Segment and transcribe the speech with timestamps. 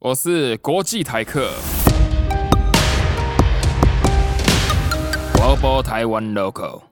[0.00, 1.50] 我是国际台客
[5.34, 6.82] ，Global Taiwan Local。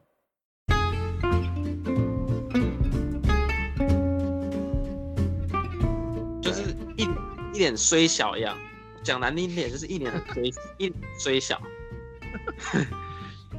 [6.43, 7.05] 就是一
[7.53, 8.59] 一脸衰小一样，
[9.05, 10.43] 讲难听一点，就是一脸很衰
[10.79, 11.63] 一衰小。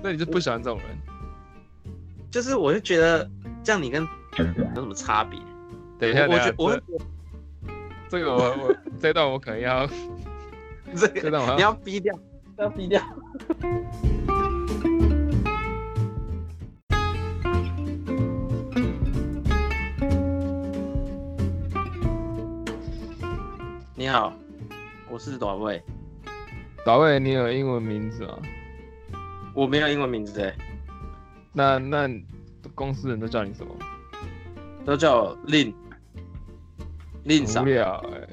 [0.04, 0.88] 那你就不喜欢这种人？
[2.30, 3.26] 就是我就觉得
[3.64, 4.06] 这样你跟
[4.36, 4.44] 有
[4.76, 5.40] 什么差别？
[5.98, 6.82] 等一下，我觉我这
[8.10, 9.88] 这个我我这段我可能要
[10.96, 12.18] 这这段我你要逼掉，
[12.58, 13.02] 要逼掉。
[23.96, 24.34] 你好，
[25.10, 25.82] 我是短卫，
[26.86, 28.40] 导卫，你有英文名字吗？
[29.54, 30.56] 我没有英文名字哎，
[31.52, 32.10] 那那
[32.74, 33.76] 公司人都叫你什么？
[34.86, 35.74] 都叫我 Lin。
[37.26, 38.28] Lin 无上，聊哎、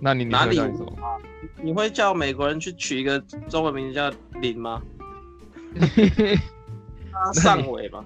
[0.00, 0.92] 那你你哪里你什么？
[1.60, 4.80] 你会叫美国人去取一个中文名字叫林吗？
[7.12, 8.04] 他上尾吗？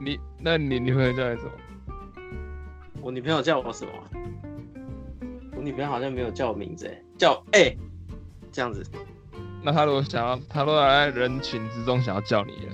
[0.00, 1.52] 你那你 女朋友叫你什么？
[3.02, 3.92] 我女朋友叫我什么？
[5.56, 7.76] 我女朋友好像没有叫我名字哎，叫哎、
[8.52, 8.84] 这样子。
[9.62, 12.72] 那他如果想要，他如果在人群之中想要叫你呢？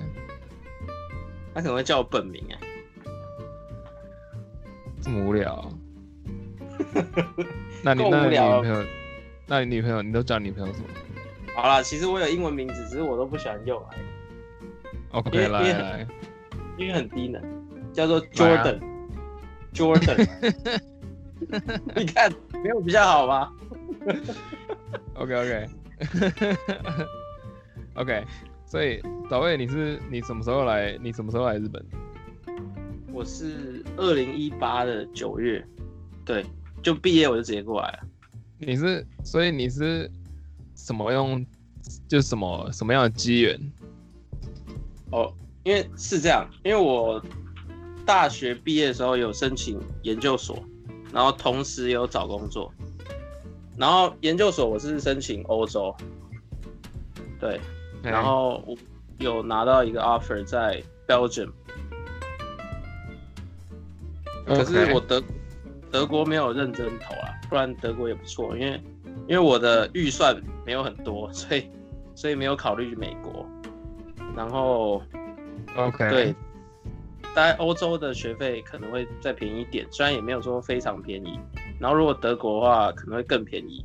[1.54, 2.58] 她可能会叫我本名哎、
[5.02, 5.68] 这么无聊啊、
[7.82, 8.84] 那你那你女朋友，
[9.46, 10.86] 那你女朋友你都叫你女朋友什么
[11.54, 13.82] 好了，其实我有英文名字，只是我都不喜欢用
[15.10, 16.06] ，？OK，为因为来来，
[16.76, 17.42] 因为很低能，
[17.92, 18.80] 叫做 Jordan。
[19.72, 20.28] Jordan，
[21.94, 23.52] 你看没有比较好吗
[25.14, 25.68] ？OK OK
[27.94, 28.24] OK，
[28.66, 30.98] 所以导位你是你什么时候来？
[31.00, 31.84] 你什么时候来日本？
[33.12, 35.64] 我是二零一八的九月，
[36.24, 36.44] 对，
[36.82, 37.98] 就毕业我就直接过来了。
[38.58, 40.10] 你是所以你是
[40.74, 41.44] 什么用？
[42.06, 43.72] 就什么什么样的机缘？
[45.10, 45.32] 哦，
[45.64, 47.20] 因为是这样，因为我
[48.04, 50.62] 大学毕业的时候有申请研究所，
[51.12, 52.72] 然后同时有找工作，
[53.76, 55.96] 然后研究所我是申请欧洲，
[57.40, 57.60] 对，
[58.02, 58.76] 然后我
[59.18, 61.50] 有拿到一个 offer 在 Belgium，
[64.46, 65.20] 可是我德
[65.90, 68.80] 德国没有认真投啊，不然德国也不错，因为
[69.26, 71.70] 因为我的预算没有很多，所以
[72.14, 73.46] 所以没有考虑美国，
[74.36, 75.02] 然后
[75.76, 76.34] OK 对，
[77.34, 81.38] 大概欧洲的学费可能会再便宜一点，虽然也没有说非常便宜。
[81.78, 83.84] 然后如果德国的话，可能会更便宜。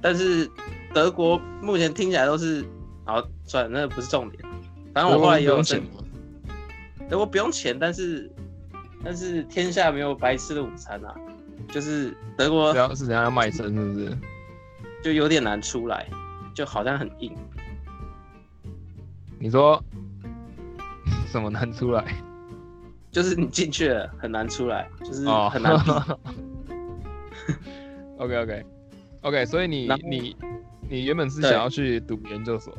[0.00, 0.48] 但是
[0.94, 2.64] 德国目前听起来都是，
[3.04, 4.42] 好，算了，那个不是重点。
[4.94, 8.30] 反正我后来也有申不用钱，德国不用钱，但是
[9.04, 11.14] 但是天下没有白吃的午餐啊，
[11.72, 14.18] 就是德国不要是怎样要卖身是不是？
[15.02, 16.08] 就有点难出来，
[16.54, 17.36] 就好像很硬。
[19.38, 19.82] 你说
[21.30, 22.04] 什么难出来？
[23.10, 25.90] 就是你进去了很难出来，就是哦，很难比。
[28.18, 28.66] OK OK
[29.22, 30.36] OK，所以你你
[30.88, 32.76] 你原本是想要去读研究所，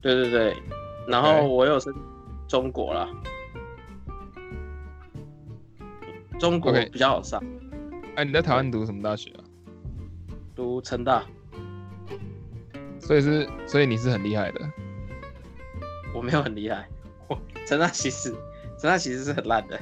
[0.00, 0.56] 对对对，
[1.06, 1.92] 然后我有申
[2.48, 3.08] 中国啦，
[6.38, 7.42] 中国 OK 比较好上，
[8.16, 9.44] 哎、你在台湾读什么大学啊？
[10.54, 11.24] 读成大，
[13.00, 14.60] 所以是所以你是很厉害的。
[16.14, 16.88] 我没有很厉害，
[17.28, 18.30] 我 成大其实
[18.78, 19.78] 成大其实是很烂的，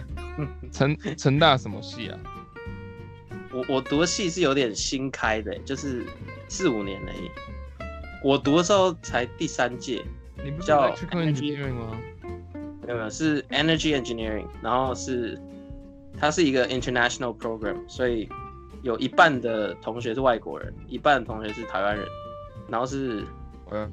[0.72, 2.18] 成成大什么系啊？
[3.52, 6.04] 我我读的系是有点新开的，就是
[6.48, 7.30] 四五年而已，
[8.22, 10.04] 我读的时候才第三届，
[10.44, 11.96] 你不是叫 electrical energy- engineering 吗？
[12.84, 15.40] 没有没有是 energy engineering，然后是
[16.16, 18.28] 它是一个 international program，所以
[18.82, 22.06] 有一半的同学是外国人，一半的同学是台湾人，
[22.68, 23.24] 然后是
[23.70, 23.90] 哎呦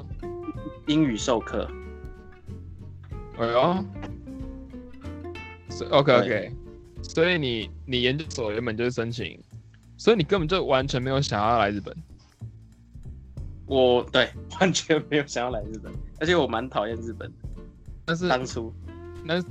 [0.88, 1.70] 英语授课。
[3.38, 3.86] 哎呦
[5.90, 6.52] ，，OK OK，
[7.02, 9.40] 所以你你研究所原本就是申请，
[9.98, 11.96] 所以你根本就完全没有想要来日本。
[13.66, 14.30] 我对
[14.60, 17.38] 完全没有想要来日本，而且我蛮讨厌日本的。
[18.06, 18.74] 但是当初
[19.24, 19.42] 那，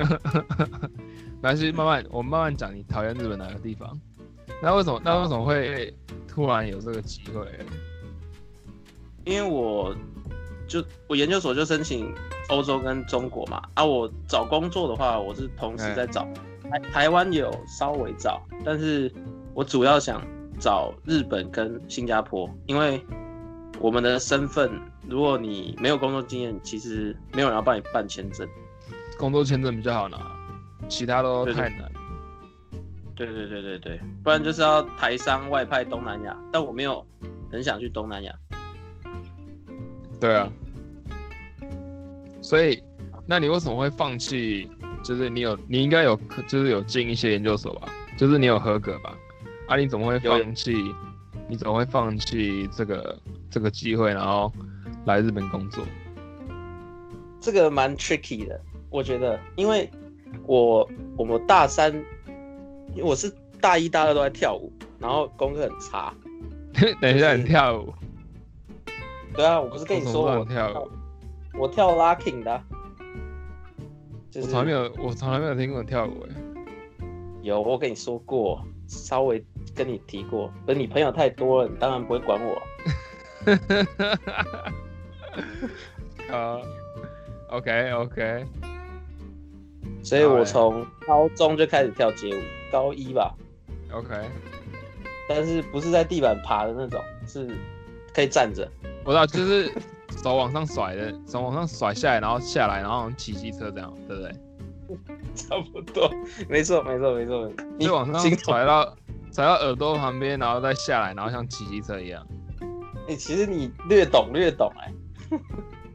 [0.00, 3.98] 没关系，慢慢我们慢慢讲你讨厌日本哪个地方。
[4.62, 5.92] 那为什么那为什么会
[6.28, 7.46] 突然有这个机会？
[9.24, 9.94] 因为我
[10.66, 12.12] 就我研究所就申请
[12.48, 16.26] 欧洲跟中国嘛，啊，我找工作的话，我是同时在找
[16.70, 19.12] 台台湾有稍微找，但是
[19.54, 20.22] 我主要想
[20.58, 23.04] 找日本跟新加坡，因为
[23.80, 24.70] 我们的身份，
[25.08, 28.48] 如果你没有工作经验，其实没有人要帮你办签证。
[29.18, 30.18] 工作签证比较好拿，
[30.88, 31.90] 其他都太难。
[33.14, 37.06] 对对对对对，不然就是要台商外派东南亚，但我没有
[37.50, 38.34] 很想去东南亚。
[40.18, 40.48] 对啊，
[42.40, 42.82] 所以
[43.26, 44.68] 那你为什么会放弃？
[45.04, 49.16] 就是你有你应该有就是有进一些研究所吧，就是你有合格吧？
[49.66, 50.74] 啊，你怎么会放弃？
[51.48, 53.18] 你怎么会放弃这个
[53.50, 54.52] 这个机会，然后
[55.04, 55.84] 来日本工作？
[57.40, 58.60] 这个蛮 tricky 的，
[58.92, 59.90] 我觉得，因为
[60.46, 61.92] 我我们大三，
[63.02, 66.14] 我是大一大二都在跳舞，然后功课很差。
[67.00, 67.92] 等一下，你跳舞？
[69.34, 70.88] 对啊，我不是跟你说我跳，
[71.58, 72.62] 我跳 locking 的。
[74.34, 76.34] 我从来没有，我从来没有听过跳舞哎。
[77.42, 79.44] 有，我跟你说过，稍微
[79.74, 80.52] 跟你提过。
[80.66, 82.62] 可是你朋友太多了，你当然不会管我。
[86.34, 86.58] 啊
[87.50, 88.46] ，OK OK。
[90.02, 92.40] 所以我从高中就开始跳街舞，
[92.70, 93.34] 高一吧。
[93.92, 94.14] OK。
[95.28, 97.48] 但是不是在地板爬的那种，是
[98.14, 98.68] 可以站着。
[99.04, 99.72] 我知道，就是。
[100.22, 104.32] 手往上甩的，手往上甩下来，然后下来，然后骑机车这样，对不对？
[105.34, 106.08] 差不多，
[106.50, 107.50] 没错，没错，没错。
[107.78, 108.94] 你往上甩到
[109.32, 112.24] 甩到耳朵旁边，然后再下来，然后像骑机车一样。
[113.08, 114.92] 哎，其实你略懂略懂哎。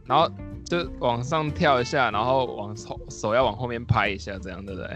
[0.08, 0.32] 然后
[0.66, 4.90] 就往上跳一下，然后往后手要往后面拍一下，这样对不对？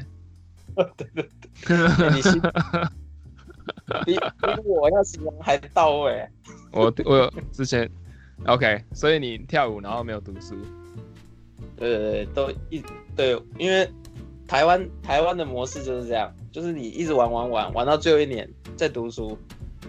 [0.97, 2.11] 对对对。
[4.07, 6.25] 你比比我要形容还到位。
[6.71, 7.89] 我我有之前。
[8.47, 10.55] OK，所以你跳舞然后没有读书，
[11.77, 12.83] 对对对，都一
[13.15, 13.87] 对，因为
[14.47, 19.37] 台湾台湾的模式就是这样，就是你一直玩玩玩玩到最后一年再读书，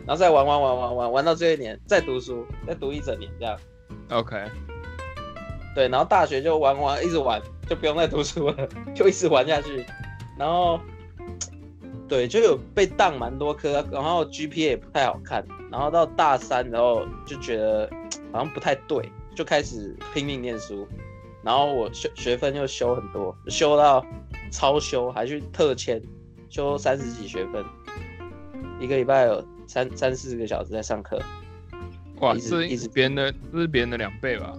[0.06, 3.58] 然后再玩玩玩玩玩玩到最后一年再读书，再读一整年这样。
[4.10, 4.36] OK，
[5.74, 9.84] 对，然后大学就玩玩一直玩，就不用再读书了，就一直玩下去，
[10.38, 10.80] 然后
[12.08, 17.90] 对，就有被当蛮多科，然后 GPA 也不太好看，然后到大三然后就觉得。
[18.32, 20.88] 好像不太对，就开始拼命念书，
[21.42, 24.02] 然后我学学分又修很多，修到
[24.50, 26.00] 超修，还去特签，
[26.48, 27.62] 修三十几学分，
[28.80, 31.20] 一个礼拜有三三四个小时在上课。
[32.20, 34.54] 哇，是一直别人的，这是别人的两倍吧？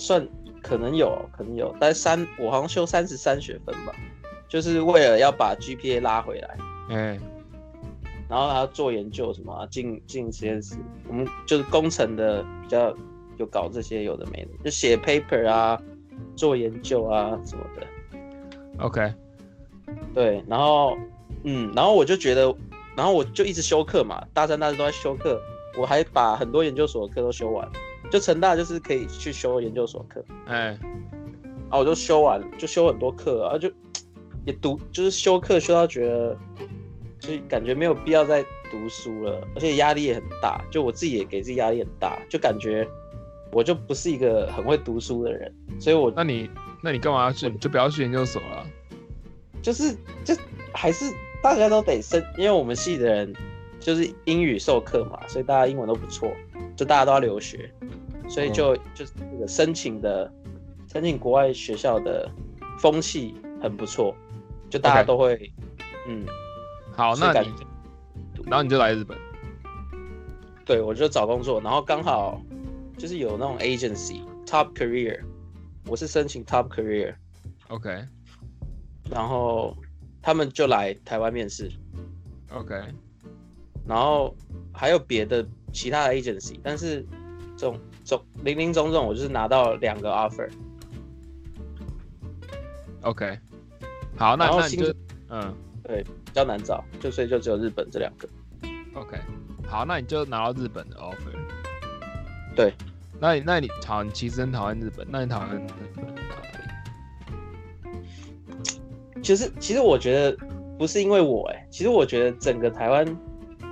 [0.00, 0.26] 算
[0.62, 3.94] 可能有，可能有，但三我好像修三十三学分吧，
[4.48, 6.56] 就是为了要把 GPA 拉回来。
[6.88, 7.20] 嗯。
[8.28, 10.76] 然后还要做研究什么啊进进实验室，
[11.08, 12.96] 我们就是工程的比较
[13.38, 15.80] 有搞这些有的没的，就写 paper 啊，
[16.36, 17.86] 做研究啊什么的。
[18.78, 19.12] OK，
[20.14, 20.96] 对，然后
[21.42, 22.54] 嗯，然后我就觉得，
[22.96, 25.40] 然后我就一直修课嘛，大三、大四都在修课，
[25.76, 27.68] 我还把很多研究所的课都修完，
[28.10, 30.78] 就成大就是可以去修研究所课，哎，
[31.68, 33.70] 啊，我就修完，就修很多课啊，就
[34.44, 36.36] 也读，就是修课修到觉得。
[37.20, 40.58] 就感觉没有必要再读书了，而且压力也很大。
[40.70, 42.88] 就我自己也给自己压力很大，就感觉
[43.52, 46.48] 我就不是一个很会读书的人，所以我那你
[46.82, 47.50] 那你干嘛要去？
[47.58, 48.66] 就不要去研究所了。
[49.60, 49.94] 就是
[50.24, 50.34] 就
[50.72, 51.04] 还是
[51.42, 53.34] 大家都得升，因为我们系的人
[53.80, 56.30] 就是英语授课嘛，所以大家英文都不错，
[56.76, 57.72] 就大家都要留学，
[58.28, 60.30] 所以就就是那个申请的
[60.86, 62.30] 申请国外学校的
[62.78, 64.14] 风气很不错，
[64.68, 65.52] 就大家都会
[66.06, 66.24] 嗯。
[66.92, 67.48] 好，那你，
[68.44, 69.16] 然后你就来日本。
[70.66, 72.40] 对，我就找工作，然后刚好
[72.98, 75.20] 就是有那种 agency Top Career，
[75.86, 77.14] 我是申请 Top Career。
[77.68, 78.04] OK。
[79.10, 79.74] 然后
[80.20, 81.70] 他们就来台湾面试。
[82.52, 82.74] OK。
[83.90, 84.32] 然后
[84.72, 87.04] 还有别的其他的 agency，但是
[87.56, 90.48] 总总零零总总，我就是拿到两个 offer。
[93.02, 93.36] OK。
[94.16, 94.94] 好，那那你就
[95.28, 96.04] 嗯，对。
[96.30, 98.28] 比较难找，就所以就只有日本这两个。
[98.94, 99.18] OK，
[99.66, 101.34] 好，那你就拿到日本的 offer。
[102.54, 102.72] 对，
[103.18, 105.58] 那你那你讨你其实很讨厌日本，那你讨厌日
[105.96, 106.12] 本哪
[107.90, 107.92] 里？
[109.20, 110.36] 其实其实我觉得
[110.78, 113.04] 不是因为我哎，其实我觉得整个台湾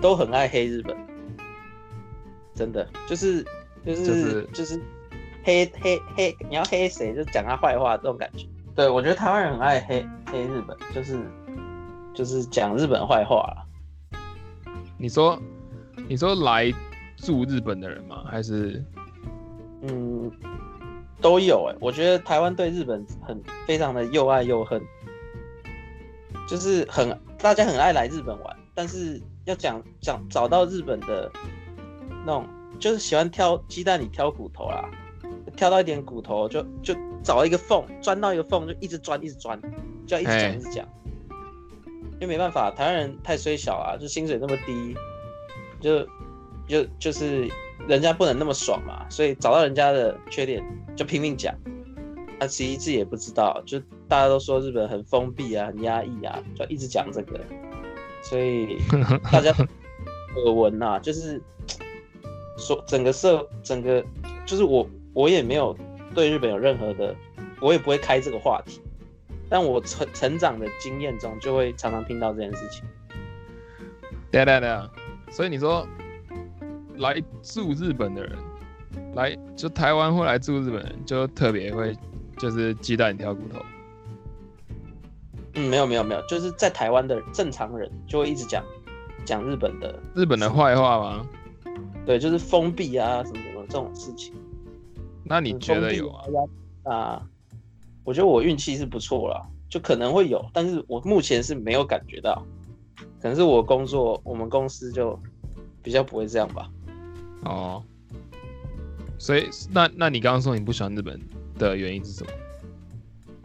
[0.00, 0.96] 都很爱黑日本，
[2.54, 3.44] 真的就是
[3.84, 4.80] 就是就是
[5.42, 8.46] 黑黑黑，你要黑谁就讲他坏话这种感觉。
[8.74, 11.20] 对，我觉得台湾人很爱黑黑日本，就是。
[12.14, 14.18] 就是讲日本坏话了。
[14.96, 15.40] 你说，
[16.08, 16.68] 你说来
[17.16, 18.24] 住日本的人吗？
[18.28, 18.84] 还是，
[19.82, 20.28] 嗯，
[21.20, 21.76] 都有哎。
[21.78, 24.82] 我觉得台湾对日本很非常的又爱又恨，
[26.48, 31.30] 就是很大家很爱来日本玩，但是要讲讲找到日本的
[32.26, 32.46] 那种，
[32.78, 34.86] 就是喜欢挑鸡蛋里挑骨头啦，
[35.56, 39.58] 挑到一点骨头就就找一个缝，钻到一个缝就一直钻一直钻，
[40.06, 40.86] 就要一直讲一直讲。
[42.20, 44.94] 因为没办法，台湾人太衰小啊，就薪水那么低，
[45.80, 46.06] 就
[46.66, 47.48] 就就是
[47.88, 50.62] 人家不能那么爽嘛，所以找到人家的缺点
[50.94, 51.54] 就拼命讲。
[52.40, 57.40] 他其实自己也不知道，就大家都说日本很封闭啊，很压抑啊，就一直讲这个，
[58.28, 58.78] 所以
[59.32, 59.50] 大家
[60.36, 61.40] 耳闻呐，就是
[62.56, 64.04] 说整个社整个
[64.44, 65.76] 就是我我也没有
[66.14, 67.14] 对日本有任何的，
[67.60, 68.80] 我也不会开这个话题，
[69.48, 72.84] 但我成成长的经验中就会常常听到这件事情。
[74.30, 74.90] 对对对，
[75.30, 75.86] 所以你说
[76.98, 78.36] 来住日本的人，
[79.14, 81.96] 来就台湾会来住日本人，就特别会。
[82.40, 83.60] 就是鸡蛋挑骨头。
[85.58, 88.64] 嗯，没有没有没有，就是在台湾的正常人就会一直讲
[89.24, 91.26] 讲日本的日本的坏话吗？
[92.06, 94.32] 对，就是封闭啊什么什么这种事情。
[95.24, 96.24] 那你觉得有啊？
[96.84, 97.22] 啊，
[98.04, 102.42] 我觉得我运气是不错了，就可能会有，但是我目前是没有感觉到，
[103.20, 105.18] 可能是我工作我们公司就
[105.82, 106.70] 比较不会这样吧。
[107.44, 107.82] 哦，
[109.18, 111.20] 所以那那你刚刚说你不喜欢日本？
[111.58, 112.30] 的原因是什么？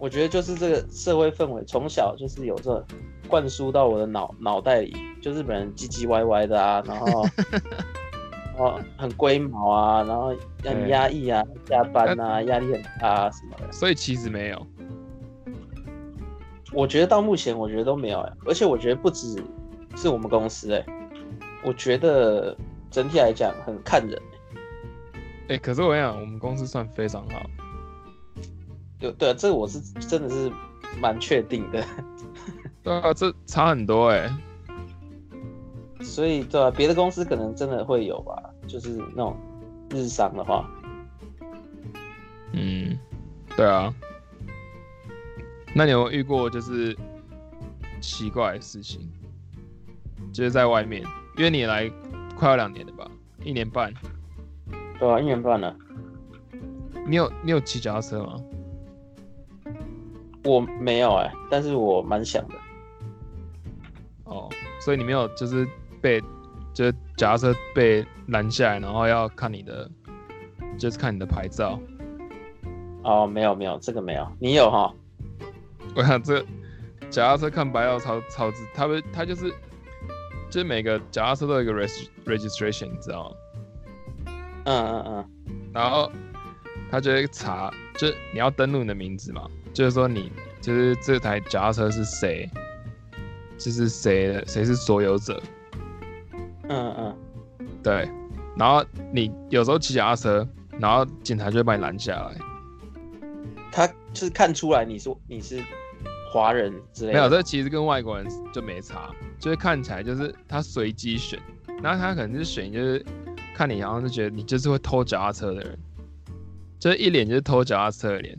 [0.04, 2.86] 我觉得就是这个社会氛围，从小就是有这
[3.30, 7.26] 灌输到我的脑脑袋里，就日本人唧唧歪歪的啊， 然后
[8.58, 13.72] 哦很龟毛啊，然后很压抑啊，加班啊， 压力很大啊什么的。
[13.72, 14.68] 所以其实没有，
[16.74, 19.42] 我觉得到目前我觉得都没有哎，而且我觉得不止
[19.96, 20.86] 是我们公司哎，
[21.64, 22.54] 我觉得
[22.92, 24.22] 整体来讲很看人
[25.48, 25.58] 哎。
[25.58, 27.42] 可是我想我们公司算非常好。
[29.04, 30.50] 对对，这个我是真的是
[31.02, 31.84] 蛮确定的。
[32.82, 34.32] 对啊，这差很多哎。
[36.02, 39.36] 所以对啊，别的公司可能真的会有吧，就是那种
[39.90, 40.70] 日商的话。
[42.54, 42.98] 嗯，
[43.58, 43.94] 对啊。
[45.76, 46.96] 那你有遇过就是
[48.00, 49.10] 奇怪的事情？
[50.32, 51.04] 就是在外面，
[51.38, 51.92] 因为你来
[52.38, 53.10] 快要两年了吧，
[53.44, 53.94] 一年半。
[54.98, 55.76] 对啊，一年半了。
[57.06, 58.36] 你有你有骑脚踏车吗？
[60.44, 62.56] 我没有哎，但是我蛮想的。
[64.26, 65.68] 哦，所以你没有就是
[66.02, 66.22] 被，
[66.74, 69.90] 就是假设被拦下来，然后要看你的，
[70.78, 71.80] 就是看你的牌照。
[73.04, 74.94] 哦，没有没有，这个没有，你有哈？
[75.96, 76.44] 我想这
[77.10, 79.50] 脚踏车看牌照超超值，他们他就是，
[80.50, 81.74] 就是每个脚踏车都有一个
[82.26, 83.36] registration，你知道吗？
[84.66, 85.30] 嗯嗯嗯。
[85.74, 86.12] 然后
[86.90, 89.50] 他就会查，就是你要登录你的名字嘛。
[89.74, 92.50] 就是说，你就是这台脚踏车是谁？
[93.58, 94.46] 就是谁的？
[94.46, 95.42] 谁是所有者？
[96.70, 97.18] 嗯嗯，
[97.82, 98.10] 对。
[98.56, 100.48] 然后你有时候骑脚踏车，
[100.80, 102.36] 然后警察就会把你拦下来。
[103.72, 105.60] 他就是看出来你是你是
[106.32, 107.14] 华人之类。
[107.14, 111.40] 没有，这其实跟外国人就没差，就是看起来就是他随机选，
[111.82, 113.04] 然后他可能是选就是
[113.56, 115.80] 看你，然后就觉得你就是会偷脚踏车的人，
[116.80, 118.38] 就是一脸就是偷脚踏车的脸。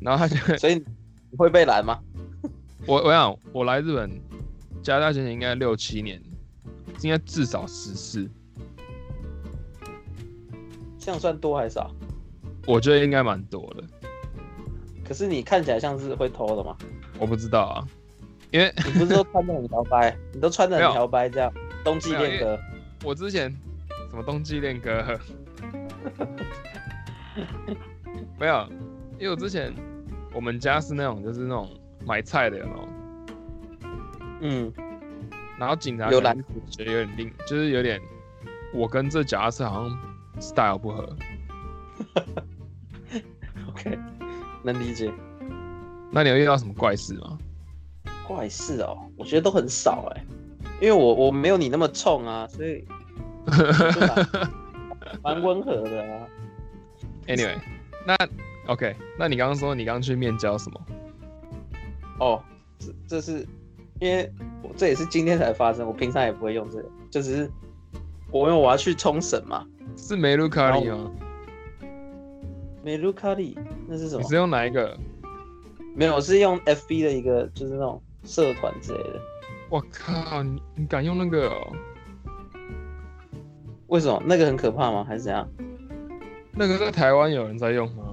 [0.00, 0.84] 然后他就， 所以你
[1.36, 1.98] 会被拦吗？
[2.86, 4.10] 我我想我来日本
[4.82, 6.22] 加大前前应该六七年，
[7.02, 8.30] 应该至少十次。
[10.98, 11.90] 这样算多还是少？
[12.66, 13.84] 我觉得应该蛮多的。
[15.04, 16.76] 可是你看起来像是会偷的吗？
[17.18, 17.86] 我不知道啊，
[18.50, 21.52] 因为你不是都 穿的很摇摆，你都穿的很摇摆这样。
[21.84, 22.58] 冬季恋歌，
[23.04, 23.50] 我之前
[24.10, 25.18] 什么冬季恋歌？
[28.38, 28.68] 没有。
[29.18, 29.74] 因为我之前
[30.34, 31.68] 我们家是那种就是那种
[32.04, 32.88] 买菜的，有没有？
[34.42, 34.72] 嗯。
[35.58, 36.36] 然后警察有拦，
[36.68, 37.98] 觉得有点另，就是有点，
[38.74, 39.98] 我跟这脚踏车好像
[40.38, 41.16] style 不合。
[43.70, 43.98] OK，
[44.62, 45.10] 能理解。
[46.10, 47.38] 那你有遇到什么怪事吗？
[48.26, 50.22] 怪事哦，我觉得都很少哎，
[50.78, 52.84] 因为我我没有你那么冲啊，所以
[55.24, 56.28] 蛮温和的啊。
[57.26, 57.58] Anyway，
[58.06, 58.14] 那。
[58.66, 60.80] OK，那你刚刚说你刚去面交什么？
[62.20, 62.42] 哦，
[62.78, 63.46] 这这是
[64.00, 64.30] 因为
[64.62, 67.50] 我这也是今天才发生，我平常也不会用这个，就只是
[68.30, 69.66] 我因为我要去冲绳嘛。
[69.96, 71.10] 是梅鲁卡里吗？
[72.82, 73.58] 梅鲁卡里
[73.88, 74.22] 那是什么？
[74.22, 74.96] 你是用哪一个？
[75.94, 79.20] 没有，我是用 FB 的一个，就是那种社团之类的。
[79.70, 81.52] 我靠，你你敢用那个？
[83.86, 84.22] 为什么？
[84.26, 85.04] 那个很可怕吗？
[85.04, 85.48] 还是怎样？
[86.52, 88.05] 那个在台湾有人在用吗？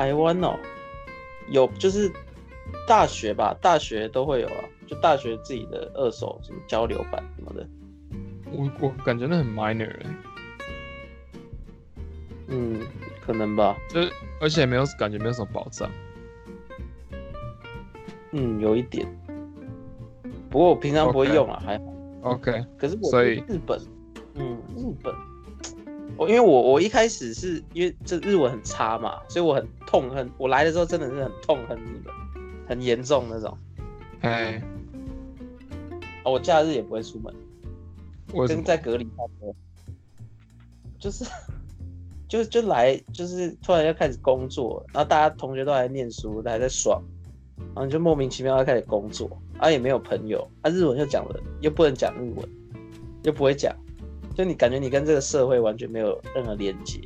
[0.00, 0.58] 台湾哦，
[1.50, 2.10] 有就是
[2.88, 7.68] 大学吧，大学都会有啊，就大学自己的二手什么交流版什么的。
[8.50, 10.16] 我我感觉那很 minor 哎。
[12.46, 12.80] 嗯，
[13.20, 13.76] 可能吧。
[13.90, 15.90] 就是而且没有感觉没有什么保障。
[18.32, 19.06] 嗯，有一点。
[20.48, 21.84] 不过我平常不会用啊，还好。
[22.22, 23.78] OK，可是我所以日本，
[24.36, 25.14] 嗯，日本，
[26.20, 30.30] 我因为我我一开始是因为这日文很差嘛，所以我很痛恨。
[30.36, 32.14] 我来的时候真的是很痛恨日本，
[32.68, 33.56] 很严重那种。
[34.20, 34.62] 哎，
[36.22, 37.34] 哦我假日也不会出门，
[38.34, 38.56] 为什么？
[38.56, 39.56] 跟在隔离差不多。
[40.98, 41.24] 就是
[42.28, 47.02] 就就来，就是突然要开始工作，然后大家同学都还在念书，还在爽，
[47.56, 52.46] 然后你就莫名其妙要开始工作，啊也没有朋友，啊日文又讲了又不能讲日文，
[53.22, 53.74] 又不会讲，
[54.34, 57.00] 就你感觉你跟这个社会完全没有任何连接。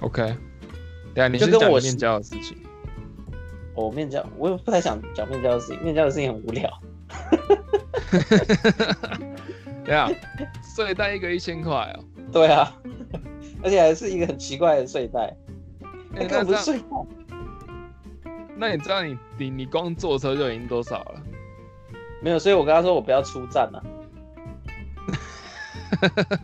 [0.00, 0.36] OK，
[1.14, 2.56] 对啊，你是跟我面交的事情。
[3.74, 6.70] 我、面交，我也不太想讲面交的事情，面交的事情很无聊。
[9.84, 10.08] 对啊，
[10.74, 12.04] 睡袋一个一千块哦。
[12.32, 12.74] 对啊，
[13.62, 15.34] 而且还是一个很奇怪的睡袋，
[16.10, 16.84] 那、不是睡袋。
[18.56, 21.22] 那你知道你你你光坐车就已经多少了？
[22.22, 23.84] 没有，所以我跟他说我不要出站了、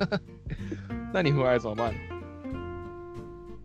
[1.13, 1.93] 那你回来怎么办？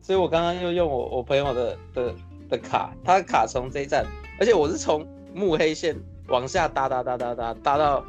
[0.01, 2.15] 所以我刚刚又用我我朋友的的
[2.49, 4.05] 的卡，他的卡从这一站，
[4.39, 5.95] 而且我是从目黑线
[6.29, 8.05] 往下搭搭搭搭搭搭到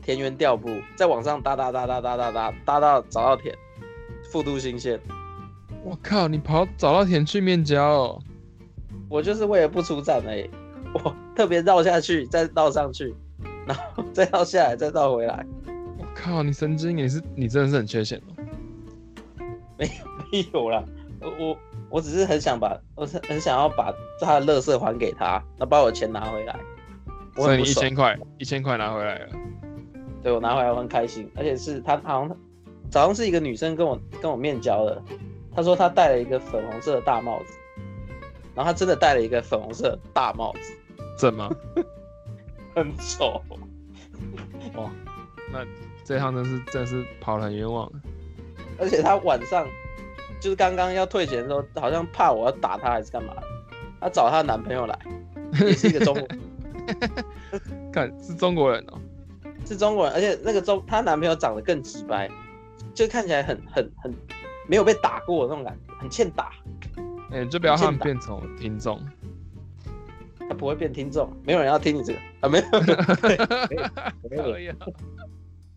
[0.00, 3.54] 田园调布，再往上搭搭搭搭搭搭搭搭到早稻田
[4.30, 5.00] 复都新线。
[5.82, 8.22] 我靠，你跑找到田去面交哦？
[9.08, 10.48] 我就是为了不出站而已，
[10.94, 13.12] 我特别绕下去，再绕上去，
[13.66, 15.44] 然后再绕下来，再绕回来。
[16.20, 18.44] 我靠，你神经，你是你真的是很缺钱哦。
[19.78, 19.88] 没
[20.52, 20.84] 有啦，
[21.22, 21.58] 我我
[21.88, 26.60] 我只是很想把，我是很想要把他的乐色还给他，那把我的钱拿回来。
[27.36, 29.28] 我所以你一千块，一千块拿回来了。
[30.22, 32.36] 对我拿回来我很开心，而且是他好像
[32.90, 35.02] 早上是一个女生跟我跟我面交的，
[35.54, 37.54] 她说她戴了一个粉红色的大帽子，
[38.54, 40.76] 然后她真的戴了一个粉红色的大帽子，
[41.16, 41.50] 怎么？
[42.74, 43.42] 很丑。
[44.74, 44.90] 哦
[45.52, 45.64] 那
[46.10, 47.88] 这趟真是真是跑得很冤枉。
[48.80, 49.64] 而且她晚上
[50.40, 53.42] 就是刚刚要退钱的时候，好像怕我要打她还是干嘛的，
[54.00, 54.98] 她找她男朋友来，
[55.60, 56.26] 也是一个中国，
[57.94, 58.98] 看是中国人哦。
[59.64, 62.28] 是中国人，而且那个中她男朋友长得更直白，
[62.92, 64.12] 就看起来很很很
[64.66, 66.50] 没有被打过的那种感觉，很欠打。
[67.30, 69.00] 哎、你就不要让他们变成我听众。
[70.40, 72.64] 他不会变听众，没有人要听你这个啊，没有，
[74.28, 74.76] 没有，可以啊。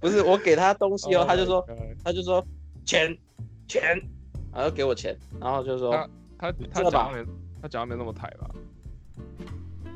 [0.03, 1.65] 不是我给他东西哦，Oh 他就说
[2.03, 2.45] 他就说
[2.85, 3.17] 钱
[3.69, 3.81] 钱，
[4.53, 5.93] 然后给我钱，然后就说
[6.37, 7.05] 他他这个吧。
[7.05, 7.25] 讲没
[7.61, 8.49] 他讲话没那么抬吧？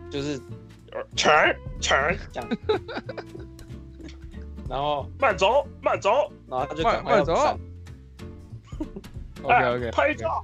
[0.10, 0.40] 就是
[0.94, 1.30] 呃钱
[1.82, 2.50] 钱这样，
[4.70, 7.34] 然后慢走慢走，然后他就赶快走。
[9.44, 10.42] OK 哎 OK，拍照。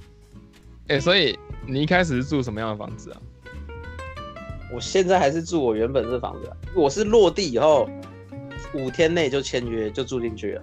[0.88, 3.22] 哎、所以你一开始是住什么样的房子啊？
[4.70, 7.88] 我现在还是住我原本这房子啊，我是落地以后
[8.74, 10.62] 五天内就签约就住进去了，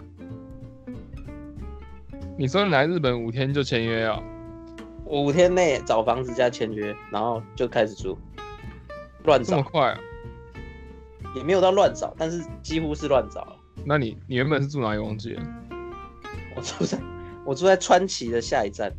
[2.37, 4.21] 你说你来日本五天就签约啊？
[5.05, 8.17] 我五天内找房子加签约，然后就开始住，
[9.23, 9.99] 乱找这么快啊？
[11.35, 13.55] 也没有到乱找，但是几乎是乱找了。
[13.85, 15.43] 那你你原本是住哪里忘记了？
[16.55, 16.99] 我住在
[17.45, 18.91] 我住在川崎的下一站，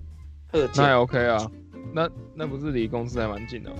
[0.50, 1.50] 鹤那也，OK 啊。
[1.94, 3.76] 那那不是离公司还蛮近的吗？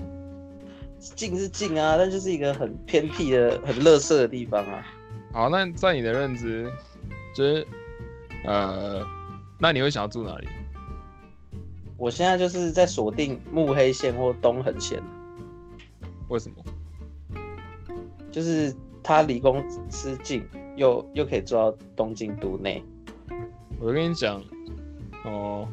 [0.99, 4.85] 近是近啊，但就是一个很偏僻的、很垃圾的地方啊。
[5.33, 6.71] 好，那在你的认知，
[7.35, 7.67] 就是
[8.45, 9.03] 呃，
[9.59, 10.47] 那你会想要住哪里？
[11.97, 15.01] 我现在就是在锁定目黑线或东横线，
[16.29, 16.63] 为什么？
[18.31, 22.83] 就是它离公司近，又又可以做到东京都内。
[23.79, 24.41] 我跟你讲，
[25.25, 25.67] 哦，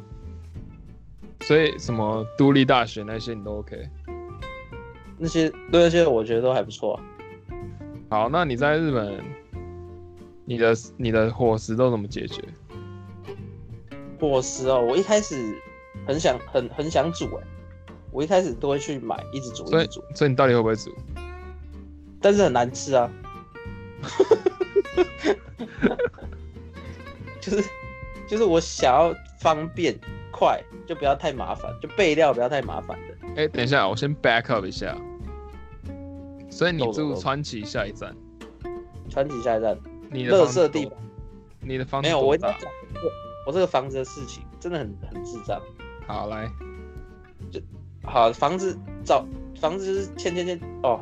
[1.43, 3.89] 所以什么都立大学那些你都 OK。
[5.19, 7.03] 那些对那些我觉得都还不错、啊。
[8.09, 9.23] 好，那你在日本，
[10.51, 12.43] 你的你的伙食都怎么解决？
[14.19, 15.57] 伙食哦，我一开始
[16.05, 17.47] 很想很很想煮哎，
[18.11, 20.93] 我一开始都会去买，一直煮一所以直煮，所以你到底会不会煮？
[22.21, 23.09] 但是很难吃啊。
[27.41, 27.65] 就是
[28.27, 29.97] 就是我想要方便
[30.33, 33.15] 快，就不要太麻烦，就备料不要太麻烦的。
[33.37, 34.99] 哎、等一下，我先 back up 一下。
[36.51, 38.13] 所以你住川崎下一站，
[39.09, 39.79] 川崎下一站，
[40.11, 40.99] 你的垃房子多圾地方，
[41.61, 42.37] 你的房子没有，我我
[43.47, 45.61] 我这个房子的事情，真的很很智障。
[46.07, 46.51] 好来，
[47.51, 47.61] 就
[48.03, 49.25] 好，房子找
[49.61, 51.01] 房子就是签签签哦，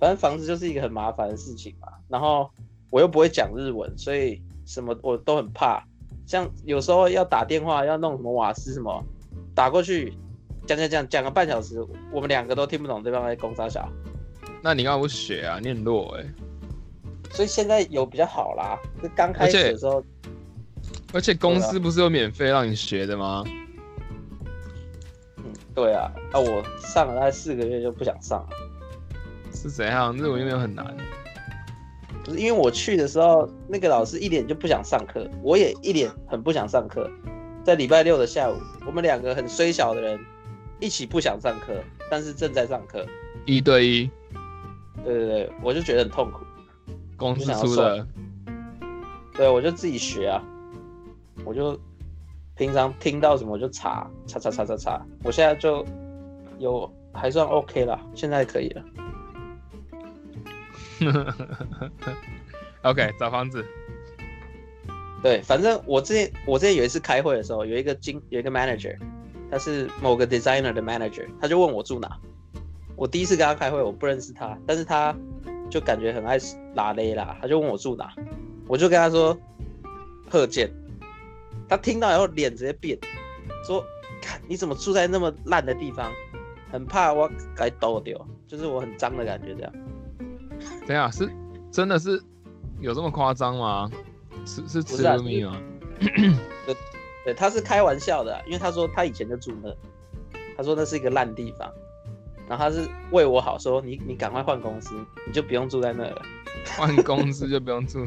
[0.00, 1.88] 反正房子就是一个很麻烦的事情嘛。
[2.08, 2.50] 然后
[2.90, 5.84] 我又不会讲日文，所以什么我都很怕。
[6.26, 9.04] 像有时候要打电话要弄什么瓦斯什么，
[9.54, 10.14] 打过去
[10.66, 13.86] 讲讲讲讲个半小时，我们两个都听不懂对方在攻啥小，
[14.62, 15.58] 那你干嘛不学啊？
[15.60, 16.24] 你很弱哎、
[17.34, 18.78] 所以现在有比较好啦。
[19.02, 20.02] 就刚开始的时候，
[21.12, 23.44] 而且公司不是有免费让你学的吗？
[25.38, 28.48] 嗯，对啊，啊，我上了大概四个月就不想上了，
[29.52, 30.16] 是怎样？
[30.16, 30.96] 日文又没有很难。
[32.24, 37.10] 不是因为我去的时候，那个老师一脸就不想上课，我也一脸很不想上课。
[37.64, 38.54] 在礼拜六的下午，
[38.86, 40.18] 我们两个很虽小的人
[40.80, 41.74] 一起不想上课，
[42.10, 43.04] 但是正在上课。
[43.44, 44.10] 一对一，
[45.04, 46.43] 对对对，我就觉得很痛苦。
[47.16, 48.06] 公司出的，
[49.34, 50.42] 对，我就自己学啊，
[51.44, 51.78] 我就
[52.56, 55.84] 平常听到什么我就查查查查查查，我现在就
[56.58, 58.84] 有还算 OK 了，现在可以了。
[62.82, 63.64] OK，找房子。
[65.22, 68.96] 对，反正我之前我之前有一次开会的时候，有一个经有一个 manager，
[69.50, 72.18] 他是某个 designer 的 manager，他就问我住哪。
[72.94, 75.16] 我第一次跟他开会，我不认识他，但是他
[75.74, 76.38] 就感觉很爱
[76.76, 78.14] 拉勒啦，他就问我住哪，
[78.68, 79.36] 我就跟他说
[80.30, 80.70] 贺建。
[81.68, 82.96] 他听到以后脸直接变，
[83.66, 83.84] 说
[84.22, 86.12] ：“看你怎么住在那么烂的地方，
[86.70, 89.72] 很怕我该抖丢，就是我很脏的感觉这样。”
[90.86, 91.28] 等一下是
[91.72, 92.22] 真的是
[92.78, 93.90] 有这么夸张吗？
[94.46, 95.60] 是是吃不是啊路米吗？
[97.24, 99.74] 对，他是开玩笑的啊、因为他说他以前就住那，
[100.56, 101.68] 他说那是一个烂地方，
[102.48, 104.94] 然后他是为我好，说你你赶快换公司，
[105.26, 106.22] 你就不用住在那了。
[106.76, 108.06] 换公司就不用住。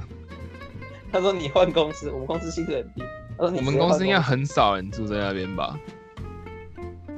[1.11, 3.03] 他说你换公司，我们公司薪水很低。
[3.37, 5.77] 他说你我们公司应该很少人住在那边吧？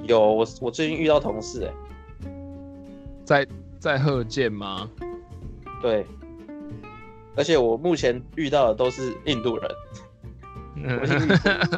[0.03, 1.73] 有我我最近遇到同事哎、
[3.23, 3.47] 在
[3.79, 4.89] 在贺建吗？
[5.81, 6.05] 对，
[7.35, 9.71] 而且我目前遇到的都是印度人，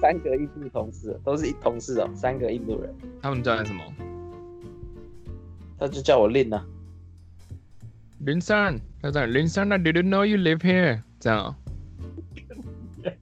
[0.00, 3.82] 三个印度同事都是同事哦，三个印度人，他们叫你什么？
[5.78, 6.64] 他就叫我令啊，
[8.18, 11.02] 林山，他在林山，I didn't know you live here。
[11.18, 11.56] 这样哦、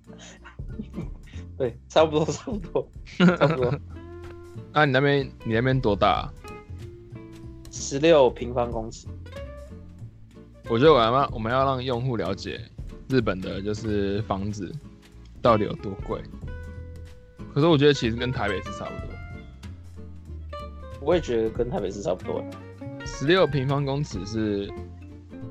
[1.58, 3.80] 对，差不多差不多差不多，
[4.72, 6.32] 啊，你那边你那边多大啊、
[7.72, 9.08] 十六平方公尺。
[10.68, 12.60] 我觉得我们要我们要让用户了解
[13.08, 14.70] 日本的就是房子
[15.40, 16.20] 到底有多贵。
[17.58, 20.60] 可是我觉得其实跟台北是差不多，
[21.00, 22.40] 我也觉得跟台北市差不多。
[23.04, 24.72] 十六平方公尺是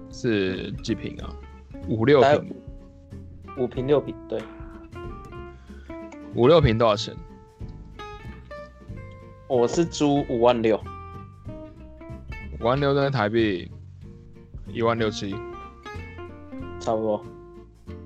[0.09, 1.35] 是几平啊？
[1.89, 2.55] 五六平，
[3.57, 4.41] 五平六平，对，
[6.33, 7.13] 五六平多少钱？
[9.49, 10.81] 我是租五万六，
[12.61, 13.69] 五万六在台币
[14.69, 15.35] 一万六七，
[16.79, 17.25] 差不多。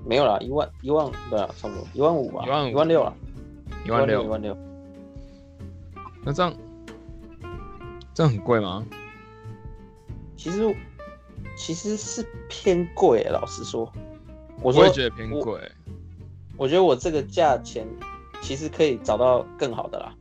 [0.04, 3.14] 没有啦，一万一万，对啊，差不多一万五吧，一万五一万六啊，
[3.84, 4.24] 一一万六。
[4.24, 4.56] 一万六。
[6.24, 6.54] 那这样
[8.14, 8.84] 这样很贵吗？
[10.36, 10.76] 其实
[11.56, 13.90] 其实是偏贵，老实说。
[14.60, 15.60] 我说我也觉得偏贵。
[16.56, 17.86] 我觉得我这个价钱
[18.40, 20.14] 其实可以找到更好的啦。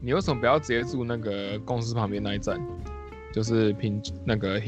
[0.00, 2.60] 你为什么不要直接住那个公司旁边那一站？
[3.32, 4.58] 就是平那个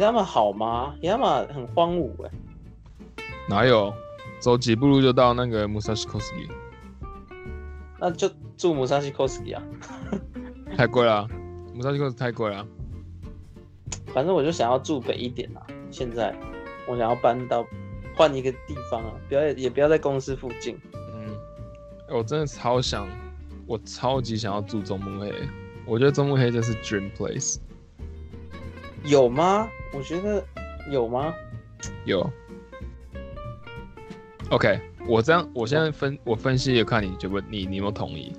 [0.00, 0.94] 他们好吗？
[1.00, 2.30] 比他们很荒芜哎、
[3.48, 3.92] 哪有？
[4.42, 6.50] 走几步路就到那个 Musashi Koski，
[8.00, 9.62] 那就住姆沙西 Koski 啊。
[10.76, 11.28] 太贵了啊。
[11.76, 12.66] Musashi Koski 太贵了啊。
[14.12, 15.62] 反正我就想要住北一点啊。
[15.92, 16.34] 现在
[16.88, 17.64] 我想要搬到
[18.16, 20.76] 换一个地方啊，不要也不要在公司附近。
[20.92, 21.36] 嗯，
[22.10, 23.06] 我真的超想，
[23.64, 25.32] 我超级想要住中目黑。
[25.86, 27.58] 我觉得中目黑就是 dream place。
[29.04, 29.68] 有吗？
[29.94, 30.44] 我觉得
[30.90, 31.32] 有吗？
[32.04, 32.28] 有。
[34.52, 38.30] OK，我这样，我现在分我分析也看你觉不你你有没有同意？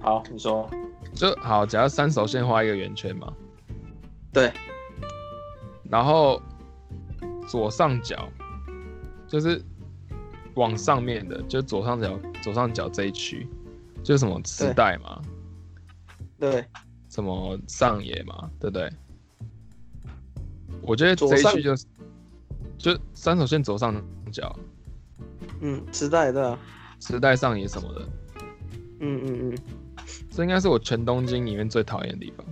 [0.00, 0.68] 好，你说。
[1.14, 3.32] 就好，假如三手线画一个圆圈嘛，
[4.32, 4.50] 对，
[5.88, 6.42] 然后
[7.46, 8.28] 左上角
[9.28, 9.62] 就是
[10.54, 13.46] 往上面的，就左上角左上角这一区，
[14.02, 15.22] 就是什么磁带嘛，
[16.40, 16.64] 对，
[17.08, 18.90] 什么上野嘛，对不对？
[20.80, 21.86] 我觉得这一区就是
[22.78, 23.94] 就三手线左上
[24.32, 24.58] 角，
[25.62, 26.58] 嗯，磁带对啊，
[26.98, 28.08] 磁带上野什么的，
[29.00, 29.58] 嗯嗯嗯，
[30.30, 32.44] 这应该是我全东京里面最讨厌的地方，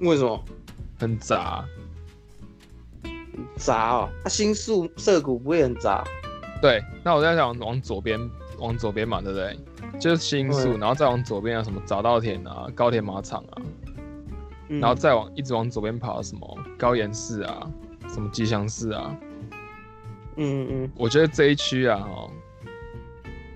[0.00, 0.44] 为什么？
[0.98, 1.64] 很杂。
[3.56, 6.02] 杂哦，它新宿涩谷不会很杂？
[6.60, 8.18] 对，那我在想往左边，
[8.58, 9.56] 往左边嘛，对不对？
[10.00, 13.62] 就是新宿，然后再往左边有什么早稻田啊、高田马场啊，
[14.68, 17.70] 嗯然后再往一直往左边跑，什么高岩寺啊、
[18.08, 19.14] 什么吉祥寺啊。
[20.38, 22.06] 嗯嗯嗯，我觉得这一区啊，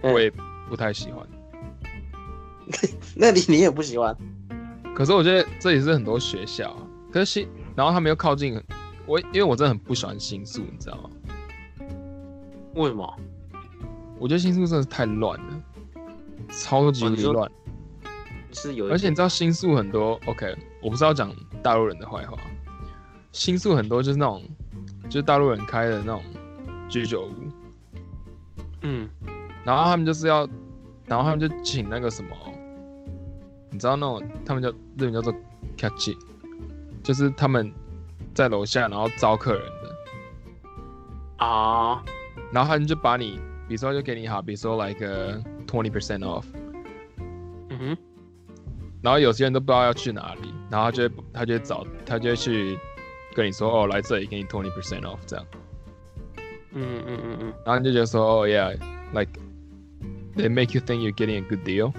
[0.03, 0.31] 我也
[0.68, 1.27] 不太喜欢。
[3.14, 4.16] 那里你也不喜欢？
[4.95, 8.64] 可是我觉得这里是很多学校啊，可是新，然后他们又靠近很
[9.07, 11.11] 我，因为我真的很不喜欢新宿，你知道吗？
[12.75, 13.16] 为什么？
[14.18, 15.62] 我觉得新宿真的是太乱了，
[16.51, 17.51] 超级乱。
[18.53, 22.37] 是有，而且你知道新宿很多，OK，我不是要讲大陆人的坏话，
[23.33, 24.42] 新宿很多就是那种，
[25.05, 26.23] 就是大陆人开的那种
[26.92, 27.35] 居酒屋，
[28.83, 29.09] 嗯，
[29.64, 30.46] 然后他们就是要，
[31.07, 32.37] 然后他们就请那个什么，
[33.70, 35.35] 你知道那种他们叫日本叫做
[35.78, 36.11] catch，
[37.02, 37.72] 就是他们
[38.35, 42.05] 在楼下然后招客人的，啊，
[42.52, 46.44] 然后他们就把你，比如说就给你好，比如说来个 twenty percent off，
[47.70, 47.96] 嗯哼，
[49.00, 52.78] 然后有些人都不知道要去哪里，然后他就会他就会找他就会去
[53.35, 55.46] 跟你说哦来这里给你 twenty percent off 这样，
[56.74, 58.72] 嗯嗯嗯嗯，然后你就觉得说，Oh yeah
[59.12, 59.30] like
[60.37, 61.92] they make you think you're getting a good deal，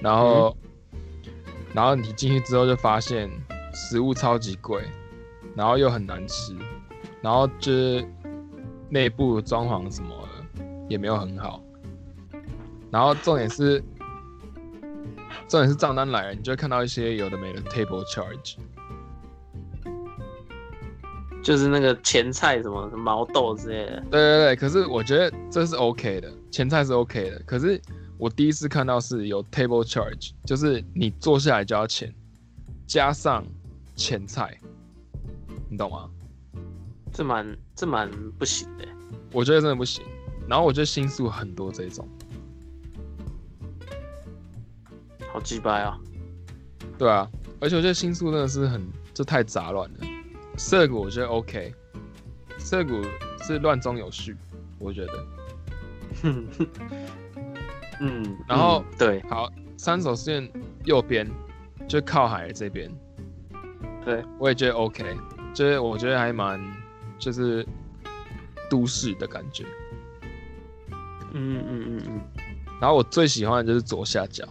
[0.00, 0.56] 然后、
[1.74, 3.30] 然后你进去之后就发现
[3.72, 4.82] 食物超级贵，
[5.54, 6.56] 然后又很难吃，
[7.22, 8.04] 然后就是
[8.88, 10.10] 内部装潢什么
[10.56, 11.62] 的也没有很好，
[12.90, 13.82] 然后重点是。
[15.46, 18.56] 重点是账单来了，你就会看到一些有的没的 table charge，
[21.48, 27.38] 就是那个前菜什么毛豆之类的，对对对，可是我觉得这是 OK 的，前菜是 OK 的。
[27.46, 27.80] 可是
[28.18, 32.14] 我第一次看到是有 table charge，就是你坐下来就要钱，
[32.86, 33.42] 加上
[33.96, 34.60] 前菜，
[35.70, 36.10] 你懂吗？
[37.14, 38.84] 这蛮这蛮不行的。
[39.32, 40.04] 我觉得真的不行。
[40.46, 42.06] 然后我觉得新宿很多这种，
[45.32, 45.98] 好鸡掰啊！
[46.98, 47.26] 对啊，
[47.58, 50.17] 而且我觉得新宿真的是很，这太杂乱了。
[50.58, 51.72] 涩谷我觉得 OK，
[52.58, 53.02] 涩谷
[53.40, 54.36] 是乱中有序，
[54.78, 55.26] 我觉得。
[58.00, 60.50] 嗯，然后嗯对好，三手线
[60.84, 61.28] 右边
[61.88, 62.90] 就靠海这边，
[64.04, 65.04] 对，我也觉得 OK，
[65.54, 66.60] 就是我觉得还蛮
[67.18, 67.66] 就是
[68.68, 69.64] 都市的感觉。
[71.32, 72.20] 嗯嗯嗯嗯，
[72.80, 74.44] 然后我最喜欢的就是左下角，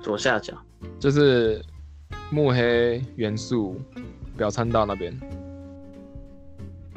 [0.00, 0.54] 左下角，
[0.98, 1.64] 就是
[2.30, 3.80] 木黑元素
[4.36, 5.18] 表参道那边。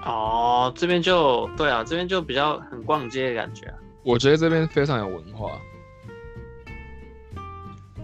[0.03, 3.75] 哦，这边就对啊，这边就比较很逛街的感觉啊。
[4.03, 5.59] 我觉得这边非常有文化，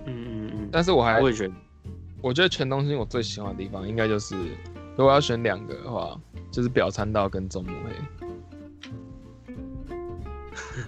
[0.06, 1.54] 嗯嗯嗯，但是我还我也觉得，
[2.22, 4.36] 我觉得全东京我最喜欢的地方应该就是，
[4.98, 6.20] 如果要选两个的话，
[6.52, 7.92] 就是表参道跟中目黑。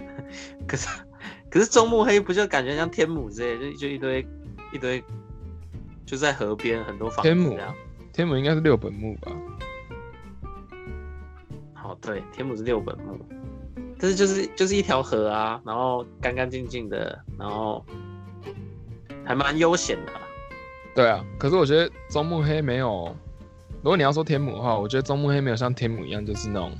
[0.68, 0.86] 可是
[1.50, 4.26] 可是中目黑不就感觉像天母之类的，就就一堆
[4.74, 5.02] 一堆，
[6.08, 7.58] 就在河边很多房子天母。
[8.14, 9.30] 天母应该是六本木吧？
[11.74, 13.16] 好，对，天母是六本木，
[13.98, 17.84] 但是就是就是一条河啊，然后干干净净的，然后
[19.22, 20.20] 还蛮悠闲的啊、
[20.94, 23.14] 对啊，可是我觉得中目黑没有，
[23.82, 26.72] 如果你要说天母的话，我觉得中目黑没有像天母一样，就是那种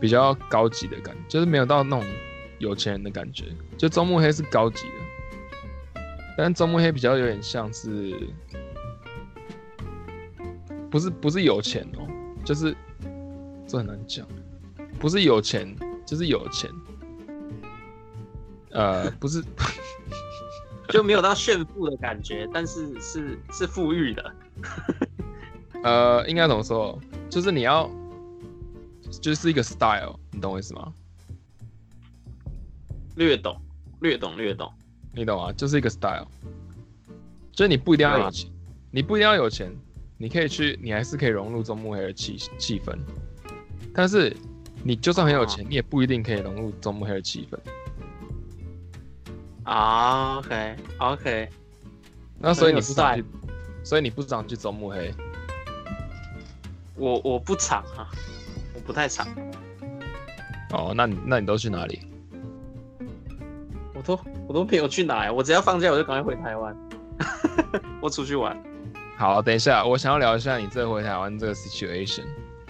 [0.00, 2.06] 比较高级的感觉，就是没有到那种
[2.58, 3.44] 有钱人的感觉。
[3.76, 5.04] 就中目黑是高级的，
[6.36, 8.14] 但中目黑比较有点像是，
[10.90, 12.06] 不是不是有钱哦，
[12.44, 12.76] 就是
[13.66, 14.26] 这很难讲，
[14.98, 16.70] 不是有钱就是有钱，
[18.70, 19.42] 呃，不是。
[20.90, 24.34] 就没有到炫富的感觉，但是是是富裕的。
[25.82, 26.96] 呃，应该怎么说？
[27.28, 27.90] 就是你要，
[29.20, 30.92] 就是一个 style，你懂我意思吗？
[33.16, 33.60] 略懂，
[33.98, 34.72] 略懂，略懂。
[35.16, 35.50] 你懂吗？
[35.54, 36.26] 就是一个 style，
[37.50, 38.50] 就是你不一定要有钱，
[38.90, 39.74] 你不一定要有钱，
[40.18, 42.94] 你可以去，你还是可以融入中目黑的气气氛。
[43.94, 44.36] 但是
[44.84, 47.58] 你就算很有钱，你也不一定可以融入中目黑的气氛。
[49.64, 51.48] 啊，OK OK，
[52.38, 53.24] 那所以你不想去，
[53.82, 55.14] 所以你不想去中目黑。
[56.94, 58.06] 我我不常啊，
[58.74, 59.26] 我不太常，
[60.72, 62.02] 哦，那你那你都去哪里？
[63.96, 66.76] 我都我都没有去哪呀，我只要放假我就赶快回台湾，
[68.02, 68.56] 我出去玩。
[69.16, 72.24] 好，等一下，我想要聊一下你这回台湾这个 situation，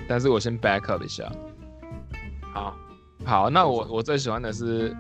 [0.09, 1.31] 但是我先 back up 一下。
[2.55, 2.77] 好，
[3.25, 4.97] 好，那我我最喜欢的是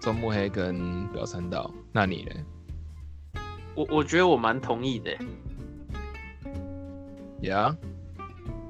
[0.00, 3.40] 中目黑跟表参道，那你呢？
[3.74, 5.16] 我我觉得我蛮同意的
[7.40, 7.74] ，Yeah，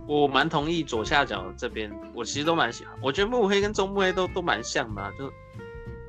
[0.06, 2.94] 我蛮同意左下角这边，我其实都蛮喜欢。
[3.02, 5.32] 我觉得目黑跟中目黑都都蛮像的啊、就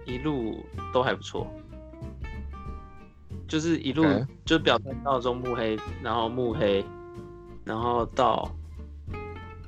[0.05, 1.47] 一路都还不错。
[3.47, 4.03] 就是一路
[4.45, 6.83] 就表参到中目黑，然后目黑，
[7.63, 8.49] 然后到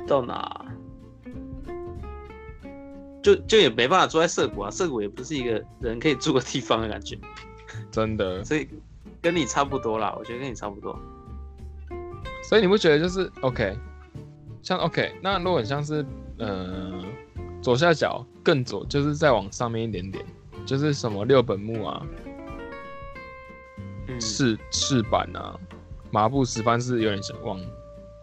[0.08, 0.66] 到哪？
[3.22, 7.18] 就就也没办法住在涩谷啊，涩谷也不是一个人可以住的地方的感觉，
[7.92, 8.44] 真的。
[8.44, 8.68] 所以
[9.22, 10.98] 跟你差不多啦，我觉得跟你差不多。
[12.44, 13.76] 所以你不觉得就是 OK，
[14.62, 16.06] 像 OK，那如果像是
[16.38, 17.04] 呃
[17.66, 20.24] 左下角更左，就是再往上面一点点，
[20.68, 22.06] 就是什么六本木啊、
[24.08, 25.60] 嗯，赤赤坂啊、
[26.12, 27.60] 麻布十番是有点像往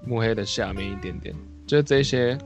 [0.07, 1.35] 木黑的下面一点点，
[1.67, 2.39] 就是这些，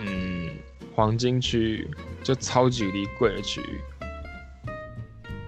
[0.00, 0.48] 嗯，
[0.94, 1.90] 黄金区域
[2.22, 3.80] 就超级离贵的区域，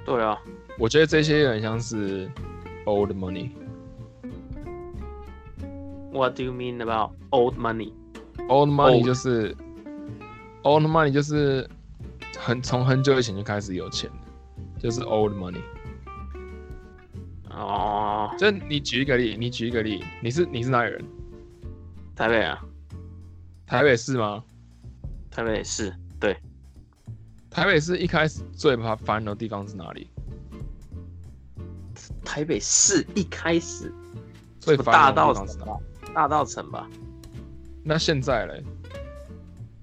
[0.05, 0.39] 对啊，
[0.79, 2.31] 我觉得这些有点像是
[2.85, 3.49] old money。
[6.13, 7.95] What do you mean about old money？
[8.49, 9.57] Old money 就是
[10.63, 11.69] old money 就是
[12.39, 15.61] 很从很久以前就开始有钱的，就是 old money。
[17.51, 21.05] 哦，就你举一个例，你举一个例，你是你是哪里人？
[22.15, 22.63] 台北啊，
[23.67, 24.45] 台北市吗？
[25.31, 26.37] 台北市，对，
[27.51, 30.09] 台北市一开始最怕烦的地方是哪里？
[32.25, 33.93] 台北市一开始
[34.61, 35.47] 最大道城
[36.15, 36.89] 大道城吧，
[37.89, 38.65] 那现在嘞？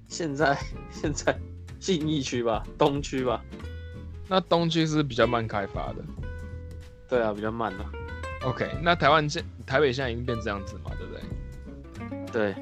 [0.09, 0.57] 现在
[0.91, 1.33] 现在
[1.79, 3.41] 信义区吧，东区吧，
[4.27, 6.03] 那东区是比较慢开发的。
[7.07, 7.89] 对啊，比较慢啊
[8.43, 12.53] ，OK，那台湾现台北现在已经变这样子嘛，对不对？
[12.53, 12.55] 对，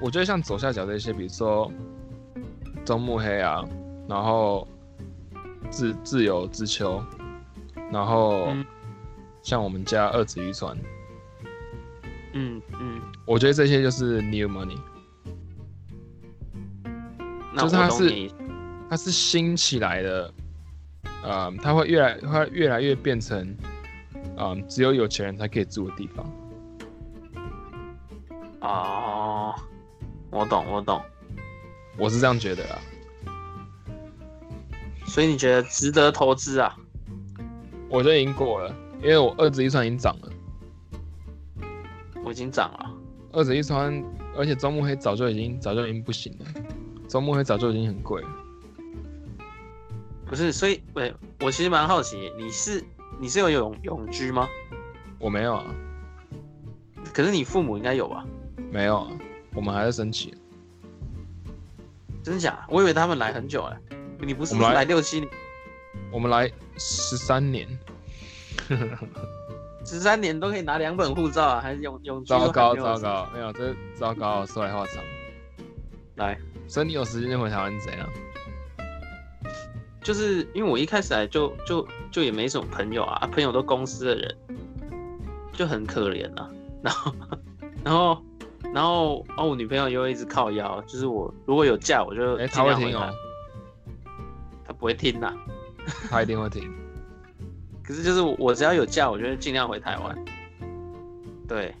[0.00, 1.70] 我觉得像左下角这些，比如说
[2.86, 3.62] 中目黑啊，
[4.08, 4.66] 然后
[5.70, 7.04] 自自由之丘，
[7.92, 8.64] 然后嗯
[9.42, 10.74] 像我们家二子渔船，
[12.32, 12.93] 嗯嗯，
[13.26, 14.78] 我觉得这些就是 new money，
[17.56, 18.30] 就是它是
[18.90, 20.34] 它是新起来的，
[21.22, 23.56] 呃，它会越来会越来越变成，
[24.36, 26.30] 嗯、只有有钱人才可以住的地方。
[28.60, 29.54] 哦，
[30.30, 31.00] 我懂我懂，
[31.96, 32.78] 我是这样觉得啊。
[35.06, 36.76] 所以你觉得值得投资啊？
[37.88, 40.32] 我觉得已经过了，因为我二级预算已经涨了，
[42.24, 42.90] 我已经涨了，
[43.34, 44.02] 二子一穿，
[44.36, 46.46] 而且中目黑早就已经早就已经不行了，
[47.08, 48.28] 中目黑早就已经很贵了。
[50.26, 52.84] 不是，所以喂，我其实蛮好奇，你是
[53.20, 54.48] 你是有永永居吗？
[55.18, 55.64] 我没有啊，
[57.12, 58.24] 可是你父母应该有吧？
[58.70, 59.10] 没有啊，
[59.54, 60.34] 我们还在申请。
[62.22, 62.64] 真假？
[62.70, 63.78] 我以为他们来很久哎、
[64.18, 65.28] 你不是来六七年、
[66.10, 67.68] 我们来十三年，
[69.84, 71.60] 十三年都可以拿两本护照啊？
[71.60, 75.02] 还是永永糟糕糟糕，没有这糟糕，说来话长。
[76.16, 78.08] 来，所以你有时间就回台湾怎样？
[80.02, 84.36] 就是因为我一开始来就就就也没什么朋友啊，啊朋友都公司的人，
[85.52, 86.50] 就很可怜啊。
[86.82, 87.14] 然后
[87.82, 88.22] 然后
[88.74, 93.10] 然后哦，我女朋友又一直靠腰，就是我如果有假我就哎、尽他会听哦，
[94.66, 95.32] 她不会听呐、
[96.10, 96.70] 她一定会听。
[97.84, 100.24] 可是就是我只要有假，我就会尽量回台湾。
[101.46, 101.74] 对，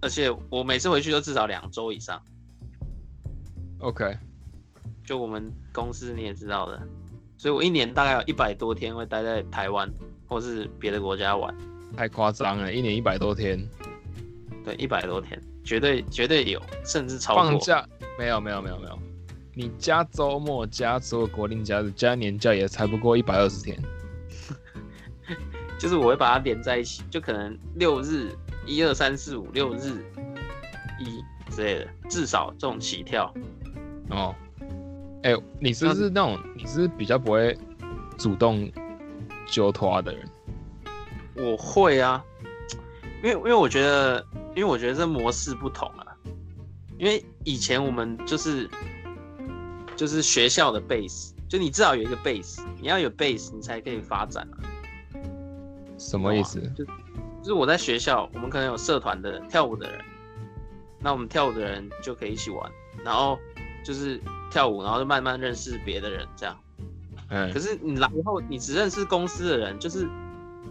[0.00, 2.18] 而且我每次回去都至少两周以上。
[3.80, 4.16] OK，
[5.04, 6.80] 就我们公司你也知道的，
[7.36, 9.86] 所以我一年大概有一百多天会待在台湾
[10.26, 11.54] 或是别的国家玩。
[11.94, 13.62] 太夸张了，一年一百多天，
[14.64, 17.44] 对，一百多天，绝对绝对有，甚至超过。
[17.44, 17.86] 放假
[18.18, 18.98] 没有没有没有没有，
[19.52, 23.78] 你加周末加所有国定假日加年假也才不过一百二十天。
[25.78, 28.30] 就是我会把它连在一起，就可能六日
[28.66, 30.04] 一二三四五六日
[30.98, 33.32] 一之类的，至少这种起跳。
[34.10, 34.34] 哦，
[35.22, 37.56] 哎、你是不是那种你是比较不会
[38.16, 38.70] 主动
[39.46, 40.28] 揪拖的人？
[41.34, 42.24] 我会啊，
[43.22, 46.06] 因为因为我觉得，因为我觉得这模式不同啊。
[46.98, 48.66] 因为以前我们就是
[49.94, 54.56] 就是学校的 base，就你至少有一个 base，你要有 base，你才可以发展啊。
[56.10, 56.60] 什么意思？
[56.76, 60.00] 就就是我在学校，我们可能有社团的跳舞的人，
[61.00, 62.70] 那我们跳舞的人就可以一起玩，
[63.04, 63.38] 然后
[63.84, 64.20] 就是
[64.50, 66.56] 跳舞，然后就慢慢认识别的人这样。
[67.28, 70.08] 嗯可，是你来以后，你只认识公司的人，就是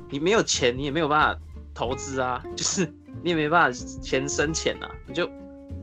[0.09, 1.41] 你没有钱，你也没有办法
[1.73, 2.85] 投资啊， 就是
[3.21, 5.27] 你也没办法钱生钱啊，你就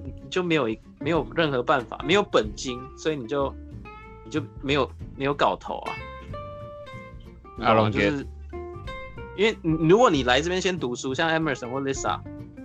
[0.02, 3.54] 你就没有一没有任何办法，没有本金，所以你就
[4.24, 5.92] 你就没有没有搞头啊。
[7.58, 8.26] 你 I 懂吗 don't 就是
[9.36, 12.20] 因为如果你来这边先读书，像 Emerson 或 Lisa，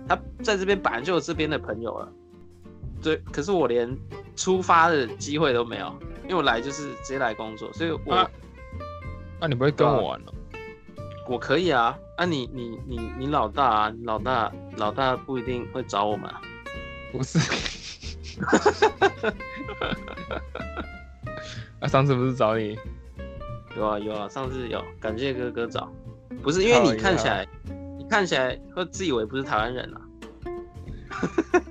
[0.08, 2.08] 他在这边本来就有这边的朋友了，
[3.02, 3.96] 对，可是我连
[4.36, 5.94] 出发的机会都没有，
[6.24, 8.30] 因为我来就是直接来工作，所以我、啊
[9.40, 10.32] 那、你不会跟我玩哦、
[11.28, 16.40] 我可以啊，啊你你你你老大啊，你老大老大不一定会找我们啊，
[17.12, 17.38] 不是，
[21.80, 22.76] 啊，上次不是找你？
[23.76, 25.90] 有啊有啊，上次有，感谢哥哥找，
[26.42, 27.46] 不是因为你看起来，
[27.98, 30.00] 你看起来会自以为不是台湾人啊。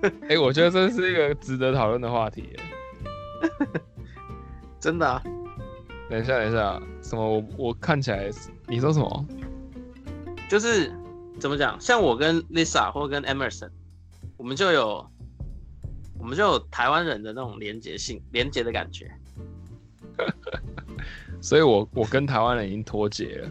[0.29, 2.59] 哎、我觉得这是一个值得讨论的话题耶。
[4.79, 5.21] 真的啊，
[6.09, 7.23] 等一下，等一下，什么？
[7.29, 8.29] 我我看起来，
[8.67, 9.25] 你说什么？
[10.49, 10.91] 就是
[11.39, 13.69] 怎么讲，像我跟 Lisa 或跟 Emerson，
[14.37, 15.05] 我们就有，
[16.17, 19.11] 我们就有台湾人的那种连结性、连结的感觉。
[21.41, 23.49] 所以我我跟台湾人已经脱节了。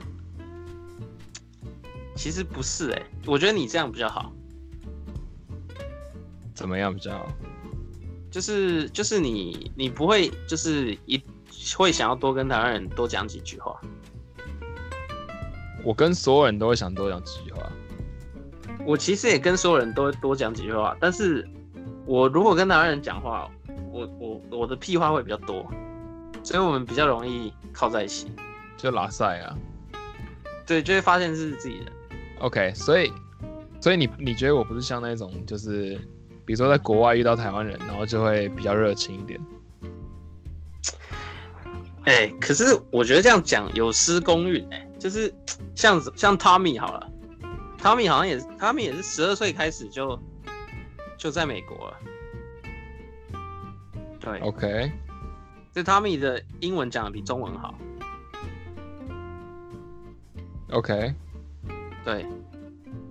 [2.16, 4.32] 其实不是哎、我觉得你这样比较好，
[6.54, 7.28] 怎么样比较好？
[8.30, 11.22] 就是就是你你不会就是一
[11.76, 13.80] 会想要多跟台湾人多讲几句话。
[15.84, 17.62] 我跟所有人都会想多讲几句话。
[18.84, 21.48] 我其实也跟所有人都多讲几句话，但是
[22.04, 23.48] 我如果跟台湾人讲话，
[23.90, 25.64] 我我我的屁话会比较多，
[26.42, 28.30] 所以我们比较容易靠在一起。
[28.76, 29.56] 就拉塞啊。
[30.66, 31.86] 对，就会发现是自己人。
[32.41, 33.12] OK，所以
[33.80, 35.99] 所以你你觉得我不是像那种就是，
[36.45, 39.41] 比如说在国外遇到台湾人，然后就会比较热情一点。
[42.05, 45.34] 哎、可是我觉得这样讲有失公允哎，就是
[45.74, 47.11] 像像 Tommy 好了
[47.78, 50.16] ，Tommy 好像也是，Tommy 也是十二岁开始就
[51.18, 51.97] 就在美国了。
[54.20, 54.93] 对，OK，
[55.72, 57.74] 这 Tommy 的英文讲的比中文好。
[60.70, 61.12] OK，
[62.07, 62.24] 对，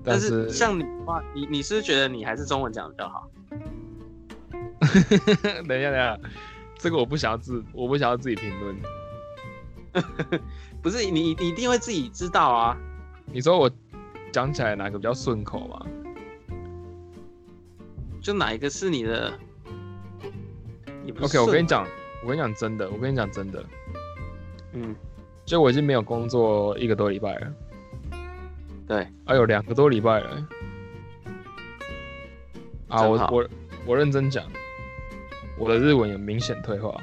[0.06, 3.30] 但是像你的话，你你是觉得你还是中文讲的比较好？
[5.68, 6.18] 等一下等一下，
[6.78, 8.76] 这个我不想要自我不想要自己评论。
[10.82, 12.78] 不是你你一定会自己知道啊。
[13.26, 13.70] 你说我
[14.32, 15.86] 讲起来哪个比较顺口吗？
[18.22, 19.34] 就哪一个是你的
[21.22, 21.86] ？OK，我跟你，讲，
[22.24, 23.64] 我跟你讲真的，我跟你讲真的，
[24.74, 24.96] 嗯，
[25.46, 27.54] 就我已经没有工作一个多礼拜了，
[28.88, 30.46] 对，哎呦，两个多礼拜了欸。
[32.88, 33.50] 啊，我我
[33.88, 34.46] 我认真讲，
[35.58, 36.96] 我的日文有明显退化。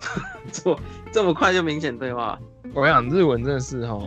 [0.52, 0.76] 这
[1.10, 2.38] 这么快就明显退化，
[2.74, 3.98] 我跟你讲，日文真的是哈，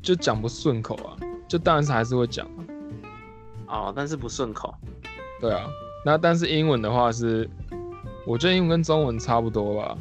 [0.00, 1.16] 就讲不顺口啊，
[1.48, 2.46] 就当然是还是会讲
[3.66, 4.72] 啊，哦，但是不顺口。
[5.40, 5.68] 对啊。
[6.04, 7.50] 那但是英文的话是，
[8.24, 9.98] 我觉得英文跟中文差不多吧，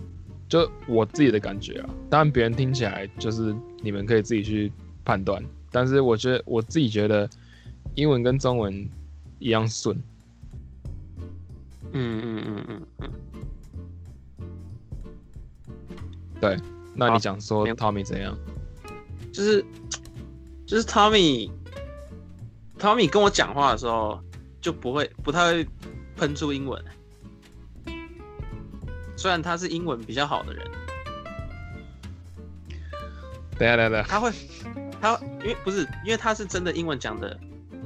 [0.56, 1.90] 就我自己的感觉啊。
[2.10, 4.72] 当然别人听起来就是你们可以自己去
[5.04, 7.30] 判断，但是我觉得我自己觉得
[7.96, 8.90] 英文跟中文
[9.38, 10.02] 一样顺。
[11.92, 12.88] 嗯嗯嗯嗯
[14.40, 14.48] 嗯，
[16.40, 16.58] 对
[16.94, 18.38] 那你好讲说 Tommy 怎样？
[19.34, 19.66] 就是
[20.66, 21.52] 就是 Tommy
[22.80, 24.18] Tommy 跟我讲话的时候
[24.62, 25.68] 就不会不太会
[26.16, 26.82] 喷出英文，
[29.26, 30.64] 虽然他是英文比较好的人，
[33.58, 34.32] 等一下等下他会
[35.02, 37.36] 他因为不是因为他是真的英文讲的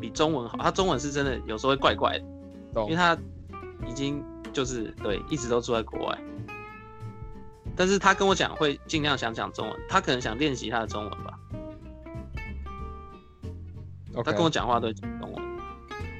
[0.01, 2.25] 比中文好，他中文是真的有时候会怪怪的，
[2.83, 2.95] 因为？
[2.97, 3.17] 他
[3.87, 4.21] 已经
[4.51, 6.19] 就是对一直都住在国外，
[7.73, 11.39] 但是他跟我讲会尽量想讲中文，他可能想练习他的中文吧，
[14.25, 15.41] 他跟我讲话都会讲中文。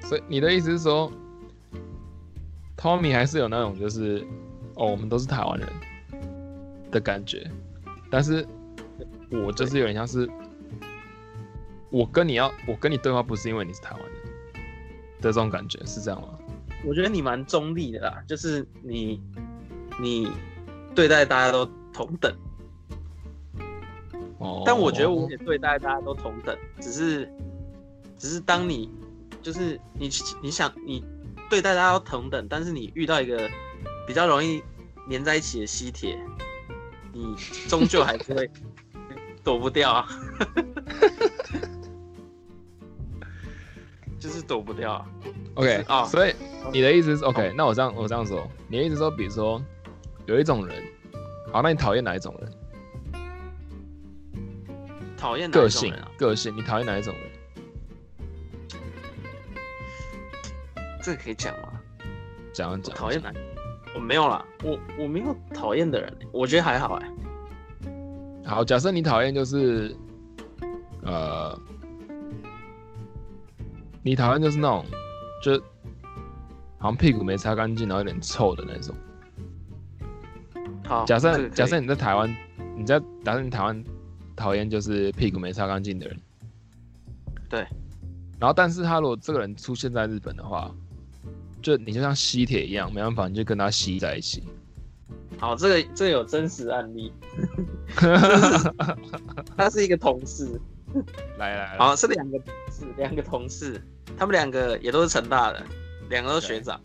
[0.02, 1.12] 所以你的意思是说
[2.78, 4.26] ，Tommy 还是有那种就是，
[4.80, 5.68] 哦，我们都是台湾人
[6.90, 7.46] 的感觉，
[8.10, 8.48] 但是
[9.30, 10.28] 我就是有点像是，
[11.90, 14.14] 我跟你要，我跟你对话不是因为你是台湾人
[15.20, 16.30] 的这种感觉，是这样吗？
[16.86, 19.22] 我觉得你蛮中立的啦，就是你
[20.02, 20.32] 你
[20.96, 22.34] 对待大家都同等，
[24.38, 27.30] 哦，但我觉得我也对待大家都同等，只是
[28.18, 28.90] 只是当你
[29.42, 30.10] 就是你
[30.42, 31.04] 你想你
[31.50, 33.50] 对待大家都同等，但是你遇到一个
[34.10, 34.64] 比较容易
[35.12, 36.18] 粘在一起的吸铁，
[37.14, 37.36] 你
[37.68, 38.49] 终究还是会
[39.45, 40.07] 躲不掉啊，
[44.20, 45.05] 就是躲不掉啊。
[45.53, 46.34] OK 啊所以
[46.74, 49.64] 你的意思是 OK，那我这样我这样说，你的意思说，比如说
[50.26, 50.84] 有一种人，
[51.53, 52.51] 好，那你讨厌哪一种人？
[55.16, 56.12] 讨厌哪个性一种人啊？
[56.18, 57.24] 个性，你讨厌哪一种人？
[61.03, 61.80] 这个可以讲吗？
[62.51, 63.32] 讲讲，讨厌哪？
[63.96, 67.12] 我没有啦，我我没有讨厌的人，我觉得还好哎、
[68.46, 69.96] 好，假设你讨厌就是，
[71.04, 71.60] 呃，
[74.04, 74.86] 你讨厌就是那种，
[75.44, 75.60] 就
[76.78, 78.96] 好像屁股没擦干净，然后有点臭的那种。
[80.86, 82.36] 好，假设假设你在台湾，
[82.78, 83.84] 你在假设你台湾
[84.36, 86.20] 讨厌就是屁股没擦干净的人，
[87.50, 87.68] 对。
[88.40, 90.74] 然后，但是他如果这个人出现在日本的话，
[91.62, 94.43] 就你就像吸铁一样，没办法，你就跟它吸在一起。
[95.38, 97.14] 好，这个这个有真实案例，
[99.55, 100.60] 他是一个同事，
[101.38, 103.82] 来来来，好是两个同事，两个同事，
[104.18, 105.66] 他们两个也都是成大的，
[106.10, 106.80] 两个都是学长，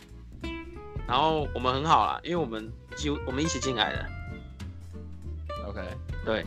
[1.06, 4.06] 然后我们很好啦，因为我们几乎我们一起进来的
[5.66, 5.80] ，OK，
[6.24, 6.44] 对，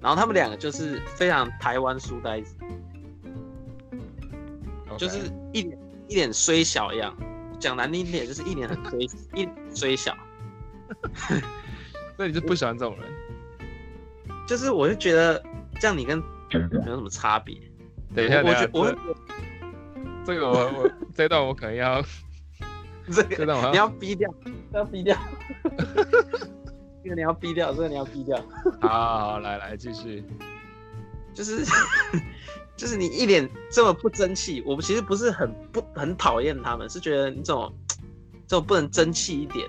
[0.00, 2.54] 然后他们两个就是非常台湾书呆子。
[4.98, 7.16] 就是一脸一脸衰小样，
[7.60, 8.98] 讲难听点就是一脸很衰，
[9.34, 10.16] 一脸衰小，
[12.16, 13.06] 所以你就不喜欢这种人。
[14.48, 15.40] 就是我就觉得
[15.78, 17.56] 这样你跟没有什么差别，
[18.16, 18.96] 等一下，我觉，我会
[20.24, 22.02] 这这个我我这段我可能要，
[23.12, 24.34] 这个这段我要你要逼掉，
[24.72, 25.16] 要逼掉，
[27.04, 28.36] 这个你要逼掉，这个你要逼掉，
[28.82, 30.24] 好好好，来来继续。
[31.32, 31.64] 就是
[32.80, 37.70] 就是你一脸这么不争气，我们其实不是很不很讨厌他们，是觉得你这种
[38.46, 39.68] 这种不能争气一点，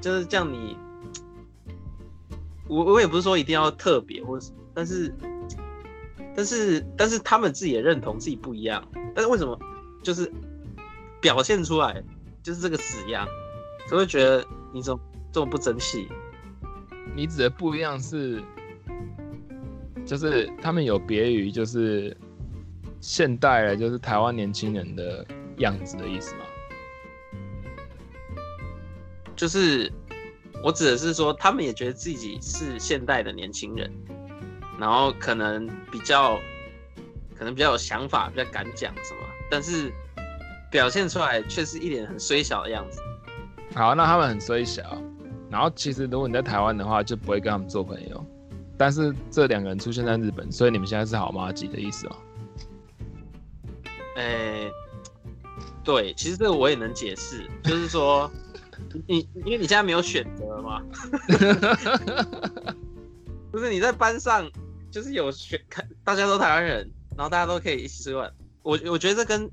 [0.00, 0.76] 就是这样你，
[2.68, 5.12] 我我也不是说一定要特别或者什么，但是
[6.36, 8.80] 但是但是他们自己也认同自己不一样，
[9.12, 9.58] 但是为什么
[10.00, 10.30] 就是
[11.20, 12.00] 表现出来
[12.44, 13.26] 就是这个死样，
[13.88, 15.00] 所以会觉得你怎么
[15.32, 16.06] 这么不争气？
[17.16, 18.40] 你指的不一样是，
[20.06, 22.16] 就是他们有别于就是
[23.02, 25.26] 现代的，就是台湾年轻人的
[25.58, 26.44] 样子的意思吗？
[29.34, 29.92] 就是
[30.62, 33.92] 我指的是说，他们也觉得自己是现代的年轻人，
[34.78, 36.38] 然后可能比较
[37.36, 39.92] 可能比较有想法，比较敢讲什么，但是
[40.70, 43.00] 表现出来却是一脸很衰小的样子。
[43.74, 44.96] 好，那他们很衰小，
[45.50, 48.24] 然后其实如果你在台湾的话，就不会跟他们做朋友。
[48.78, 52.06] 但是这两个人出现在日本，所以你们现在是好妈鸡的意思
[54.14, 54.22] 吗？
[54.22, 54.70] 诶、
[55.84, 58.30] 对，其实这个我也能解释，就是说
[59.06, 60.82] 你因为你现在没有选择嘛，
[63.50, 64.50] 不是你在班上
[64.90, 68.32] 就是有选，看大家都台湾人，然后大家都可以一起吃饭。
[68.62, 69.50] 我我觉得这跟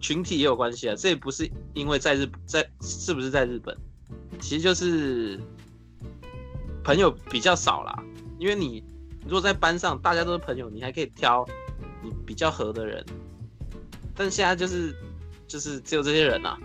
[0.00, 3.76] 群体也有关系啊，这也不是因为在日在是不是在日本，
[4.40, 5.40] 其实就是
[6.84, 8.02] 朋友比较少啦。
[8.38, 8.84] 因为你
[9.24, 11.46] 如果在班上大家都是朋友，你还可以挑
[12.02, 13.04] 你比较合的人，
[14.14, 14.94] 但现在就是
[15.46, 16.58] 就是只有这些人啊。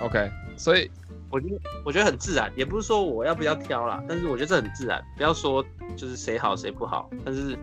[0.00, 0.90] OK，所以
[1.30, 5.64] 我觉得我觉得很自然，也不是说我要不要挑啦，但是我觉得这很自然，不要说
[5.96, 7.56] 就是谁好谁不好，但是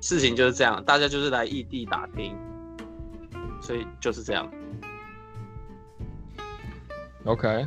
[0.00, 2.36] 事情就是这样，大家就是来异地打拼，
[3.60, 4.50] 所以就是这样。
[7.24, 7.66] OK，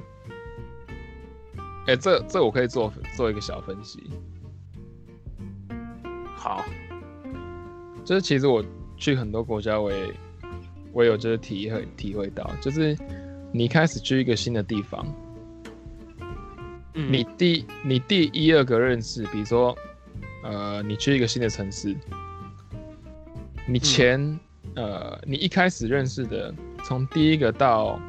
[1.87, 4.09] 哎、这这我可以做做一个小分析，
[6.35, 6.65] 好，
[8.03, 8.63] 就是其实我
[8.97, 10.13] 去很多国家，我也
[10.91, 12.97] 我有就是体会体会到，就是
[13.51, 15.05] 你开始去一个新的地方，
[16.93, 17.11] 嗯。
[17.11, 19.75] 你第你第一二个认识，比如说，
[20.43, 21.95] 呃，你去一个新的城市，
[23.67, 24.39] 你前、
[24.75, 27.99] 呃，你一开始认识的，从第一个到，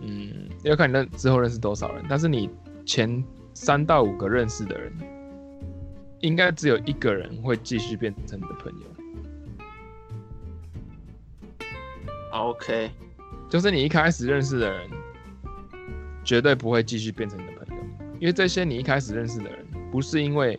[0.00, 2.50] 嗯，要看你认之后认识多少人，但是你
[2.84, 3.22] 前
[3.54, 4.92] 三到五个认识的人，
[6.20, 8.86] 应该只有一个人会继续变成你的朋友，
[12.36, 12.90] OK，
[13.48, 14.90] 就是你一开始认识的人，
[16.24, 17.82] 绝对不会继续变成你的朋友，
[18.20, 20.58] 因为这些你一开始认识的人，不是因为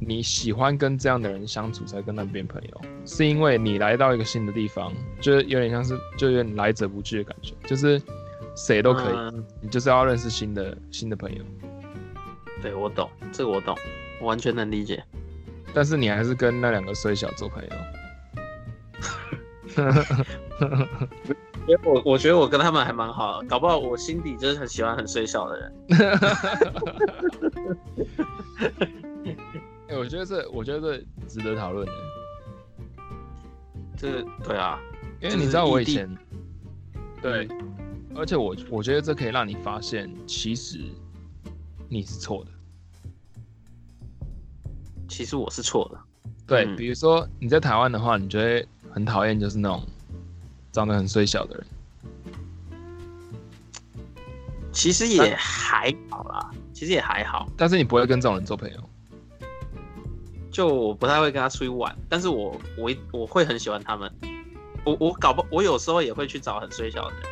[0.00, 8.00] 你喜欢跟这样的人相处才跟他们变朋友，是因为你来到一个新的地方，就是有点像是就有点来者不拒的感觉，就是
[8.54, 9.44] 谁都可以，嗯。
[9.60, 11.42] 你就是要认识新的新的朋友，
[12.60, 13.76] 对我懂，这个我懂，
[14.20, 15.02] 我完全能理解。
[15.74, 17.70] 但是你还是跟那两个衰小做朋友。
[21.68, 25.72] 因为我我觉得我跟他们还蛮好，搞不好我心底就是很喜欢很睡小的人。
[29.88, 31.92] 哎、我觉得这，我觉得这值得讨论的，
[33.96, 34.78] 这对啊，
[35.20, 36.08] 因为你知道我以前，
[37.22, 37.48] 对，
[38.14, 40.78] 而且我我觉得这可以让你发现，其实
[41.88, 42.50] 你是错的。
[45.08, 45.98] 其实我是错的。
[46.46, 49.82] 对，嗯比如说你在台湾的话，你觉得很讨厌就是那种
[50.78, 51.66] 长得很衰小的人。
[54.70, 57.48] 其实也还好啦，其实也还好。
[57.56, 58.76] 但是你不会跟这种人做朋友。
[60.52, 64.08] 就我不太会跟他出去玩，但是我我我会很喜欢他们。
[64.84, 67.24] 我我搞不，我有时候也会去找很衰小的人，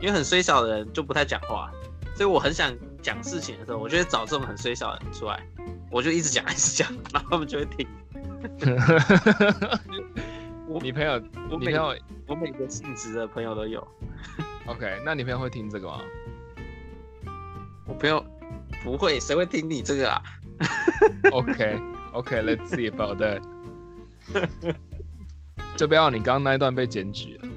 [0.00, 1.70] 因为很衰小的人就不太讲话，
[2.14, 2.70] 所以我很想
[3.00, 5.42] 讲事情的时候，我就会找这种很衰小的人出来，
[5.90, 7.88] 我就一直讲一直讲，然后他们就会听。
[10.72, 11.20] 我你朋友，
[11.50, 11.96] 我朋友，我
[12.28, 13.86] 我每个性质的朋友都有。
[14.64, 16.00] OK，那你朋友会听这个吗？
[17.86, 18.24] 我朋友
[18.82, 20.22] 不会，谁会听你这个啊
[21.30, 21.78] ？OK
[22.14, 23.42] OK，Let's、see about that。
[25.76, 27.48] 就不要你刚刚那一段被检举了。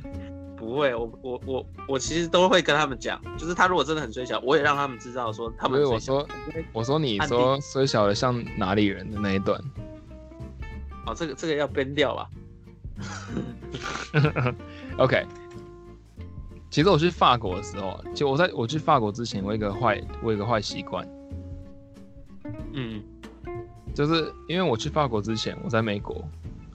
[0.56, 6.28] 不会，我我我我其实都会跟他们讲，就是他如果真的很衰小，我也让他们知道说他们衰小说，
[6.72, 9.60] 我说你说虽小的像哪里人的那一段。
[11.08, 12.28] 哦，这个这个要编掉吧？
[14.98, 15.24] OK，
[16.70, 21.08] 其实我去法国的时候啊，就我在我去法国之前，我有一个坏我有一个坏习惯，
[22.72, 23.02] 嗯，
[23.94, 26.22] 就是因为我去法国之前，我在美国，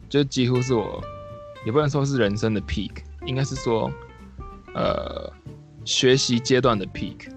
[0.10, 1.00] 就几乎是我
[1.66, 3.92] 也不能说是人生的 peak，应该是说
[4.74, 5.32] 呃
[5.86, 7.30] 学习阶段的 peak。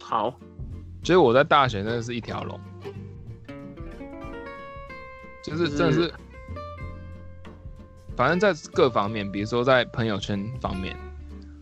[0.00, 0.38] 好，
[1.02, 2.60] 就是我在大学真的是一条龙，
[5.46, 6.12] 就是真的是，
[8.16, 10.96] 反正在各方面，比如说在朋友圈方面，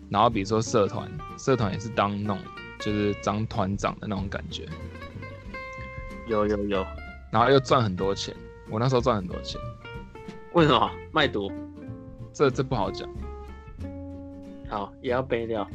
[0.08, 2.38] 然后比如说社团，社团也是当那种
[2.80, 4.66] 就是当团长的那种感觉，
[6.26, 6.86] 有有有，
[7.30, 8.34] 然后又赚很多钱，
[8.70, 9.60] 我那时候赚很多钱，
[10.54, 11.52] 为什么卖毒？
[12.32, 13.08] 这这不好讲，
[14.68, 15.68] 好，也要背掉。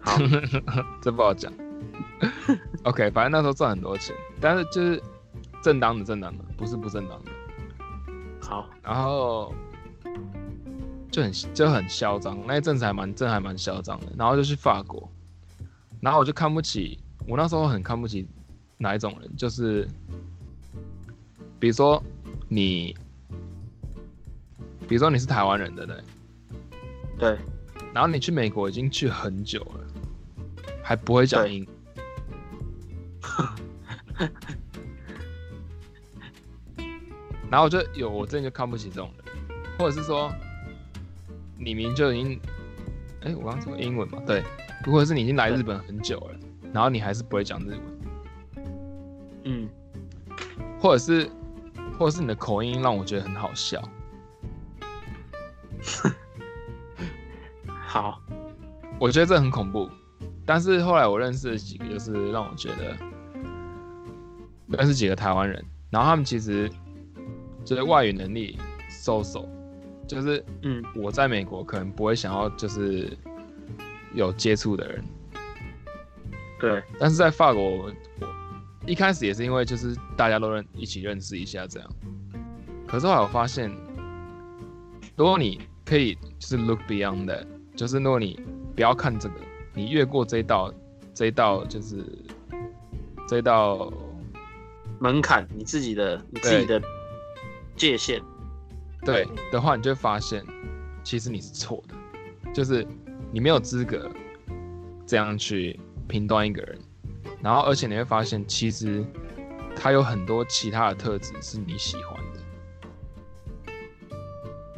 [0.00, 0.16] 好，
[1.02, 1.52] 这不好讲。
[2.84, 5.02] OK，反正那时候赚很多钱，但是就是
[5.66, 7.30] 正当的正当的，不是不正当的。
[8.40, 9.52] 好，然后
[11.10, 14.06] 就很就很嚣张，那一阵子还蛮真的还蛮嚣张的。
[14.16, 15.10] 然后就去法国，
[16.00, 18.28] 然后我就看不起，我那时候很看不起
[18.78, 19.88] 哪一种人，就是
[21.58, 22.00] 比如说
[22.48, 22.96] 你，
[24.86, 26.00] 比如说你是台湾人，对不对？
[27.18, 27.38] 对，
[27.92, 29.84] 然后你去美国已经去很久了，
[30.80, 31.66] 还不会讲对英，
[37.50, 39.34] 然后我就有我真的就看不起这种人，
[39.78, 40.32] 或者是说
[41.58, 42.40] 你明明就已经，
[43.22, 44.42] 哎，我刚刚说英文嘛，对，
[44.84, 46.36] 如果是你已经来日本很久了，
[46.72, 47.80] 然后你还是不会讲日文，
[49.44, 49.68] 嗯，
[50.80, 51.30] 或者是
[51.98, 53.82] 或者是你的口音让我觉得很好笑，
[57.86, 58.20] 好，
[58.98, 59.88] 我觉得这很恐怖。
[60.44, 62.96] 但是后来我认识了几个，就是让我觉得
[64.68, 66.70] 认识几个台湾人，然后他们其实
[67.66, 68.58] 就是外语能力
[68.88, 69.44] so so，
[70.06, 70.82] 就是嗯。
[70.94, 73.14] 我在美国可能不会想要就是
[74.14, 75.04] 有接触的人，
[76.58, 78.26] 对，但是在法国我我
[78.86, 81.90] 一开始也是因为就是大家都认一起认识一下这样，
[82.86, 83.70] 可是后来我发现，
[85.16, 87.44] 如果你可以就是 look beyond that，
[87.74, 88.40] 就是如果你
[88.74, 89.34] 不要看这个，
[89.74, 90.72] 你越过这一道
[91.12, 92.02] 这一道就是
[93.28, 93.92] 这一道
[94.98, 96.80] 门槛，你自己的你自己的
[97.76, 98.22] 界限。
[99.04, 100.44] 对的话，你就会发现
[101.04, 101.94] 其实你是错的，
[102.52, 102.84] 就是
[103.30, 104.10] 你没有资格
[105.06, 106.78] 这样去评断一个人，
[107.42, 109.04] 然后而且你会发现其实
[109.76, 112.40] 他有很多其他的特质是你喜欢的。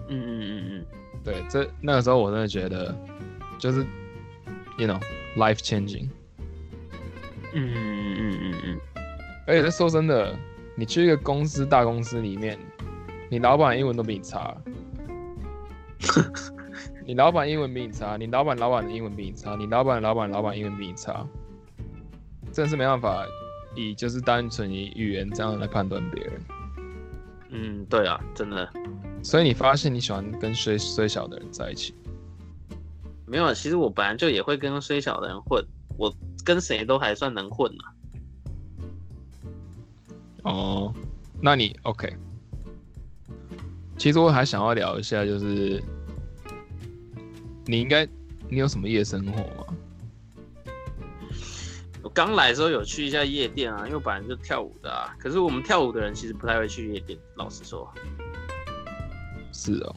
[0.08, 0.86] 嗯嗯嗯嗯，
[1.24, 2.94] 对，这那个时候我真的觉得
[3.58, 3.86] 就是
[4.78, 5.00] ，you know
[5.36, 6.08] life changing。
[7.54, 8.80] 嗯嗯嗯嗯嗯嗯，
[9.46, 10.38] 而且说真的，
[10.74, 12.58] 你去一个公司大公司里面，
[13.30, 14.56] 你老板英文都比你差，
[17.04, 21.26] 你老板英文比你差，你老板老板的英文比你差，你老板老板老板英文比你差，
[22.52, 23.24] 真的是没办法
[23.74, 26.40] 以就是单纯以语言这样来判断别人。
[27.50, 28.68] 嗯，对啊，真的
[29.22, 31.94] 所以你发现你喜欢跟虽虽小的人在一起，
[33.26, 33.52] 没有。
[33.52, 35.64] 其实我本来就也会跟虽小的人混，
[35.96, 36.14] 我
[36.44, 37.84] 跟谁都还算能混啊。
[40.44, 40.94] 哦，
[41.40, 42.14] 那你 OK？
[43.98, 45.82] 其实我还想要聊一下，就是
[47.66, 48.06] 你应该
[48.48, 49.66] 你有什么夜生活吗？
[52.00, 55.14] 我刚来的时候有去一下夜店啊，因为我本来就跳舞的啊。
[55.18, 57.92] 可是我们跳舞的人其实不太会去夜店，老实说，
[59.52, 59.96] 是哦，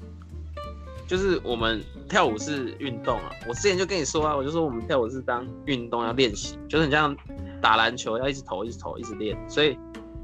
[1.08, 1.80] 就是我们
[2.10, 3.32] 跳舞是运动啊。
[3.48, 7.16] 我之前就跟你说啊，我就说我们跳舞是当运动要练习，就是很像
[7.62, 9.78] 打篮球要一直投、一直投、一直练，所以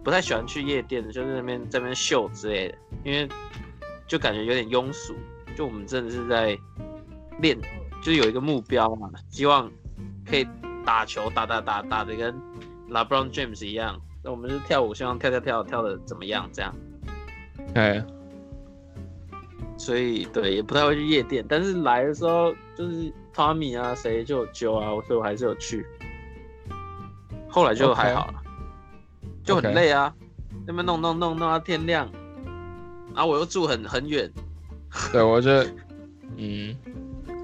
[0.04, 3.30] 不太喜欢去夜店，就是那边在那边秀之类的，因为
[4.08, 5.16] 就感觉有点庸俗。
[5.56, 6.58] 就我们真的是在
[7.42, 7.60] 练，
[8.02, 9.70] 就是有一个目标嘛，希望
[10.26, 10.48] 可以
[10.86, 12.34] 打球打打打打的跟
[12.90, 14.00] LeBron James 一样。
[14.24, 16.74] 那我们是跳舞，希望跳跳跳跳的怎么样这样。
[17.74, 18.04] 哎，
[19.78, 21.44] 所以对，也不太会去夜店。
[21.48, 25.86] 但是来的时候，就是 Tommy 啊，谁就有揪啊，所以我还是有去。
[27.50, 28.34] 后来就还好了
[29.44, 30.14] 就很累啊，
[30.68, 32.08] 那边弄弄弄弄到天亮，
[33.18, 34.32] 然后我又住很很远，
[35.12, 35.68] 对我觉得，
[36.38, 36.78] 嗯，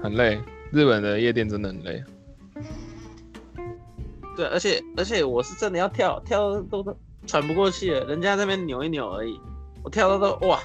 [0.00, 0.40] 很累。
[0.70, 2.00] 日本的夜店真的很累。
[4.36, 6.96] 对，而且而且我是真的要跳跳都都
[7.26, 9.36] 喘不过气了，人家那边扭一扭而已，
[9.82, 10.60] 我跳到都哇，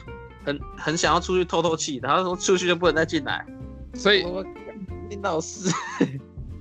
[0.45, 3.43] 很很想要出去透透气，然后说出去就不能再进来，
[3.95, 4.45] 所以我
[5.09, 5.71] 领导是，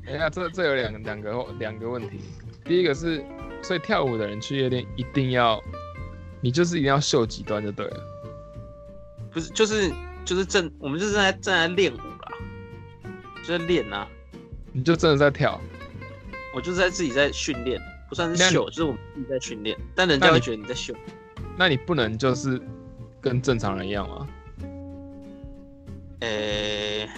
[0.07, 2.21] 等一下，这这有两两个两个问题。
[2.65, 3.23] 第一个是，
[3.63, 5.63] 所以跳舞的人去夜店一定要，
[6.41, 8.01] 你就是一定要秀几段就对了。
[9.39, 9.89] 不是就是
[10.25, 12.33] 就是正我们就是在正在练舞啦，
[13.45, 14.05] 就在练啊，
[14.73, 15.61] 你就真的在跳。
[16.53, 20.93] 我就是在自己在训练，不算是秀，就是我们自己在训练，但人家会觉得你在秀。
[21.57, 22.61] 那你不能就是
[23.21, 24.27] 跟正常人一样吗？
[26.19, 27.09] 诶、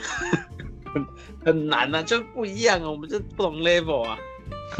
[0.92, 1.06] 很
[1.42, 4.18] 很难啊，就不一样啊，我们就不同 level 啊。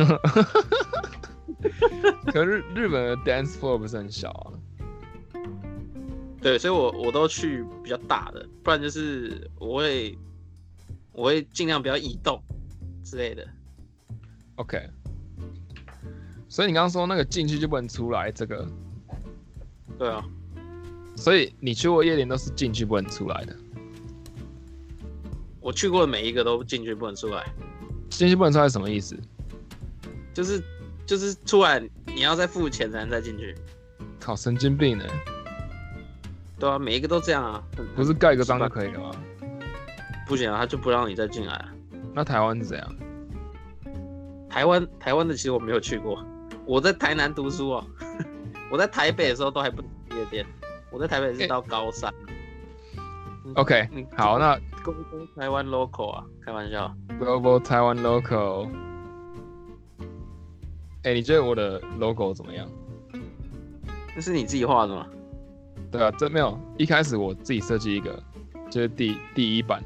[2.27, 4.53] 可是日本的 dance floor 不是很小啊？
[6.43, 10.19] 对，所以我我都去比较大的，不然就是我会
[11.13, 12.43] 我会尽量不要移动
[13.05, 13.47] 之类的。
[14.57, 14.89] OK，
[16.49, 18.67] 所以你刚刚说那个进去就不能出来，这个，
[19.99, 20.25] 对啊，
[21.17, 23.55] 所以你去过夜店都是进去不能出来的，
[25.61, 27.47] 我去过的每一个都进去不能出来，
[28.09, 29.15] 进去不能出来是什么意思？
[30.33, 30.63] 就是
[31.05, 33.55] 就是出来你要再付钱才能再进去。
[34.19, 35.05] 靠，神经病呢？
[36.61, 37.63] 对啊，每一个都这样啊，
[37.97, 39.11] 不是盖个章就可以了吗？
[40.27, 41.73] 不行啊，他就不让你再进来啊。
[42.15, 42.95] 那台湾是怎样？
[44.49, 46.23] 台湾台湾的其实我没有去过，
[46.67, 47.85] 我在台南读书哦，
[48.71, 49.81] 我在台北的时候都还不
[50.15, 50.45] 夜店，
[50.91, 52.13] 我在台北是到高三。
[53.55, 56.95] OK，嗯好，那公公台湾 local 啊，开玩笑。
[57.19, 58.71] Global Taiwan Local，
[61.05, 62.69] 哎、你觉得我的 logo 怎么样？
[64.15, 65.07] 那是你自己画的吗？
[65.91, 68.23] 对啊，这没有，一开始我自己设计一个，
[68.71, 69.83] 就是第第一版，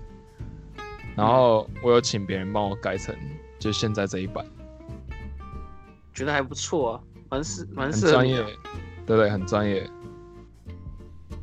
[1.16, 3.14] 然后我有请别人帮我改成
[3.58, 4.44] 就现在这一版，
[6.12, 7.00] 觉得还不错啊，
[7.30, 8.44] 蛮适蛮专业适合专业，，
[9.06, 9.88] 对对，很专业。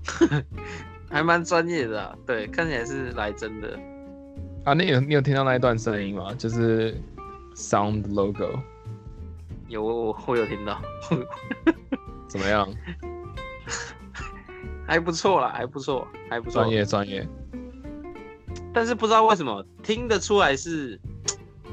[1.09, 2.15] 还蛮专业的啊。
[2.25, 3.79] 对，看起来是来真的。
[4.63, 6.33] 啊，你有你有听到那一段声音吗？
[6.37, 6.95] 就是
[7.55, 8.59] Sound Logo
[9.67, 10.79] 有我有听到，
[12.27, 12.69] 怎么样？
[14.91, 16.69] 还不错啦，还不错，还不错专。
[16.69, 17.25] 业专业。
[18.73, 20.99] 但是不知道为什么听得出来是，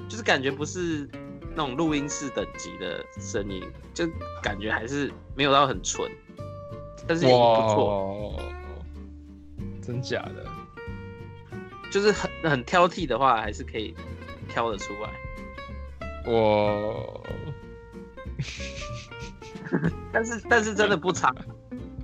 [0.09, 1.11] 就是感觉不是
[1.51, 3.61] 那种录音室等级的声音，
[3.93, 4.07] 就
[4.41, 6.09] 感觉还是没有到很纯，
[7.09, 8.29] 但是也不错。
[8.37, 8.43] 哇，
[9.83, 10.47] 真假的？
[11.91, 13.93] 就是很很挑剔的话，还是可以
[14.49, 15.11] 挑得出来。
[16.25, 17.21] 我
[20.12, 21.35] 但是但是真的不长，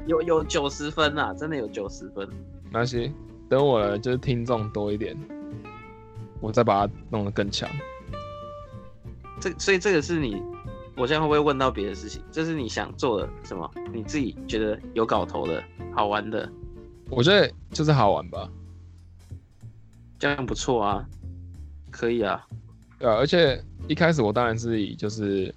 [0.06, 2.28] 有有九十分啊，真的有九十分。
[2.70, 3.12] 那些，
[3.48, 5.16] 等我的就是听众多一点，
[6.40, 7.68] 我再把它弄得更强。
[9.40, 10.42] 这所以这个是你，
[10.96, 12.22] 我现在会不会问到别的事情？
[12.30, 13.70] 这是你想做的什么？
[13.92, 15.62] 你自己觉得有搞头的
[15.94, 16.50] 好玩的，
[17.10, 18.50] 我觉得就是好玩吧，
[20.18, 21.06] 这样不错啊，
[21.90, 22.46] 可以啊。
[22.98, 25.54] 对啊，而且一开始我当然是以就是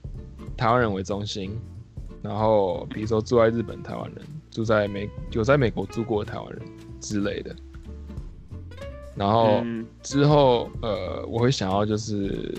[0.58, 1.58] 台湾人为中心，
[2.22, 4.26] 然后比如说住在日本台湾人，
[4.58, 6.60] 住在美有在美国住过的台湾人
[7.00, 7.56] 之类的，
[9.16, 9.86] 然后嗯。
[10.02, 12.58] 之后呃，我会想要就是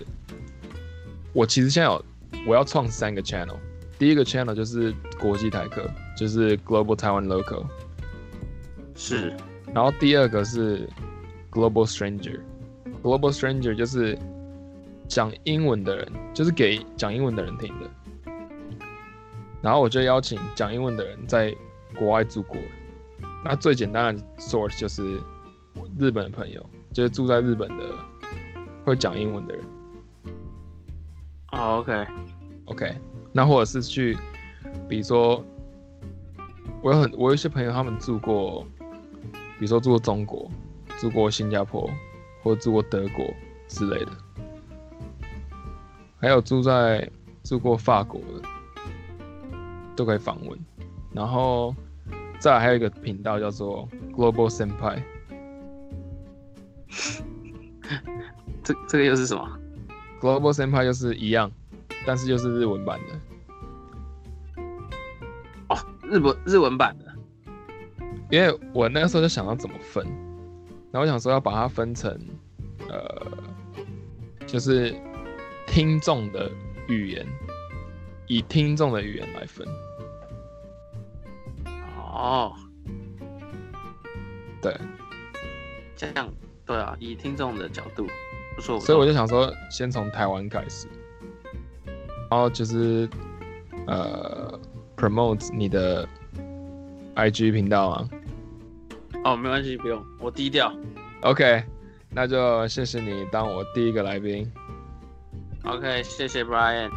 [1.32, 2.04] 我其实现在有
[2.46, 3.56] 我要创三个 channel，
[3.98, 7.66] 第一个 channel 就是国际台客，就是 Global Taiwan Local，
[8.94, 9.36] 是。
[9.74, 10.88] 然后第二个是
[11.50, 14.16] Global Stranger，Global Stranger 就是
[15.08, 17.90] 讲英文的人，就是给讲英文的人听的。
[19.60, 21.52] 然后我就邀请讲英文的人在
[21.96, 22.56] 国外住过，
[23.44, 25.20] 那最简单的 source 就是
[25.98, 27.94] 日本的朋友，就是住在日本的
[28.84, 29.64] 会讲英文的人。
[31.52, 32.96] 哦，OK，OK，
[33.32, 34.16] 那或者是去，
[34.88, 35.44] 比如说，
[36.82, 38.66] 我有很我有一些朋友，他们住过，
[39.58, 40.50] 比如说住过中国，
[40.98, 41.88] 住过新加坡，
[42.42, 43.24] 或者住过德国
[43.66, 44.12] 之类的，
[46.20, 47.10] 还有住在
[47.42, 48.48] 住过法国的，
[49.96, 50.58] 都可以访问。
[51.12, 51.74] 然后
[52.38, 55.02] 再来还有一个频道叫做 Global Senpai，
[58.62, 59.58] 这这个又是什么
[60.20, 61.50] ？Global Senpai 就是一样，
[62.06, 64.62] 但是又是日文版的。
[65.68, 67.06] 哦，日本日文版的。
[68.30, 70.04] 因为我那个时候就想要怎么分，
[70.92, 72.14] 然后我想说要把它分成，
[72.86, 73.26] 呃，
[74.46, 74.94] 就是
[75.66, 76.50] 听众的
[76.88, 77.26] 语言，
[78.26, 79.66] 以听众的语言来分。
[82.18, 82.52] 哦，
[84.60, 84.76] 对，
[85.94, 86.28] 这样
[86.66, 88.08] 对啊，以听众的角度，
[88.56, 88.80] 不错。
[88.80, 90.88] 所以我就想说，先从台湾开始，
[92.28, 93.08] 然后就是
[93.86, 94.58] 呃
[94.96, 96.06] ，promote 你的
[97.14, 98.08] IG 频道啊。
[99.24, 100.72] 哦，没关系，不用，我低调。
[101.20, 101.62] OK，
[102.10, 104.50] 那就谢谢你当我第一个来宾。
[105.62, 106.90] OK，谢谢 Brian。